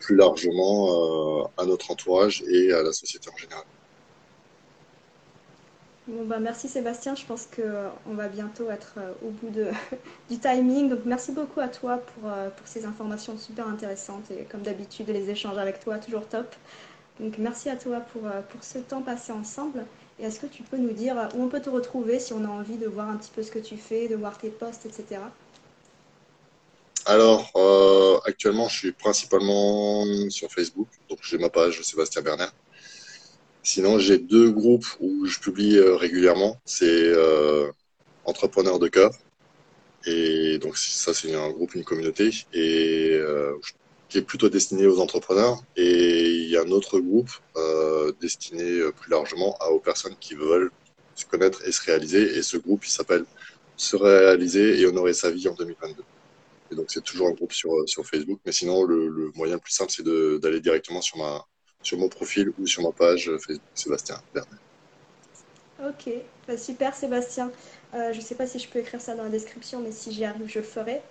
[0.00, 3.64] plus largement à notre entourage et à la société en général.
[6.08, 9.66] Bon, bah, merci Sébastien, je pense qu'on va bientôt être euh, au bout de,
[10.30, 10.88] du timing.
[10.88, 15.08] Donc merci beaucoup à toi pour, euh, pour ces informations super intéressantes et comme d'habitude
[15.08, 16.54] les échanges avec toi, toujours top.
[17.18, 19.84] Donc merci à toi pour, euh, pour ce temps passé ensemble.
[20.18, 22.48] Et est-ce que tu peux nous dire où on peut te retrouver si on a
[22.48, 25.20] envie de voir un petit peu ce que tu fais, de voir tes posts, etc.
[27.04, 27.52] Alors,
[28.24, 30.88] actuellement, je suis principalement sur Facebook.
[31.10, 32.52] Donc, j'ai ma page Sébastien Bernard.
[33.66, 36.56] Sinon, j'ai deux groupes où je publie euh, régulièrement.
[36.64, 37.68] C'est euh,
[38.24, 39.10] Entrepreneurs de cœur.
[40.06, 43.54] Et donc, ça, c'est un groupe, une communauté, et euh,
[44.08, 45.62] qui est plutôt destiné aux entrepreneurs.
[45.76, 47.30] Et il y a un autre groupe
[48.20, 50.70] destiné plus largement aux personnes qui veulent
[51.14, 52.36] se connaître et se réaliser.
[52.36, 53.24] Et ce groupe, il s'appelle
[53.76, 56.02] Se réaliser et honorer sa vie en 2022.
[56.70, 58.40] Et donc, c'est toujours un groupe sur, sur Facebook.
[58.44, 61.44] Mais sinon, le, le moyen le plus simple, c'est d'aller directement sur ma,
[61.82, 64.58] sur mon profil ou sur ma page Facebook Sébastien Bernard.
[65.84, 66.10] Ok,
[66.48, 67.52] bah, super Sébastien.
[67.94, 70.12] Euh, je ne sais pas si je peux écrire ça dans la description, mais si
[70.12, 71.02] j'y arrive, je ferai.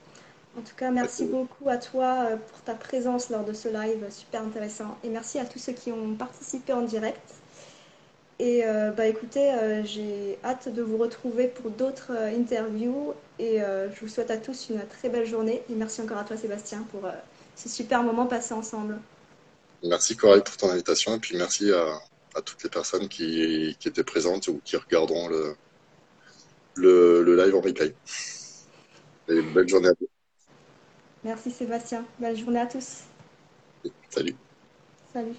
[0.57, 4.05] En tout cas, merci beaucoup à toi euh, pour ta présence lors de ce live
[4.09, 4.97] super intéressant.
[5.03, 7.33] Et merci à tous ceux qui ont participé en direct.
[8.39, 9.53] Et euh, bah écoutez,
[9.85, 13.13] j'ai hâte de vous retrouver pour d'autres interviews.
[13.39, 15.63] Et je vous souhaite à tous une très belle journée.
[15.69, 17.01] Et merci encore à toi Sébastien pour
[17.55, 18.99] ce super moment passé ensemble.
[19.83, 24.47] Merci Coralie pour ton invitation et puis merci à, toutes les personnes qui, étaient présentes
[24.47, 25.55] ou qui regarderont le,
[26.75, 27.95] le, live en replay.
[29.27, 30.07] Et belle journée à vous.
[31.25, 32.05] Merci Sébastien.
[32.19, 33.01] Belle journée à tous.
[34.11, 34.35] Salut.
[35.11, 35.33] Salut.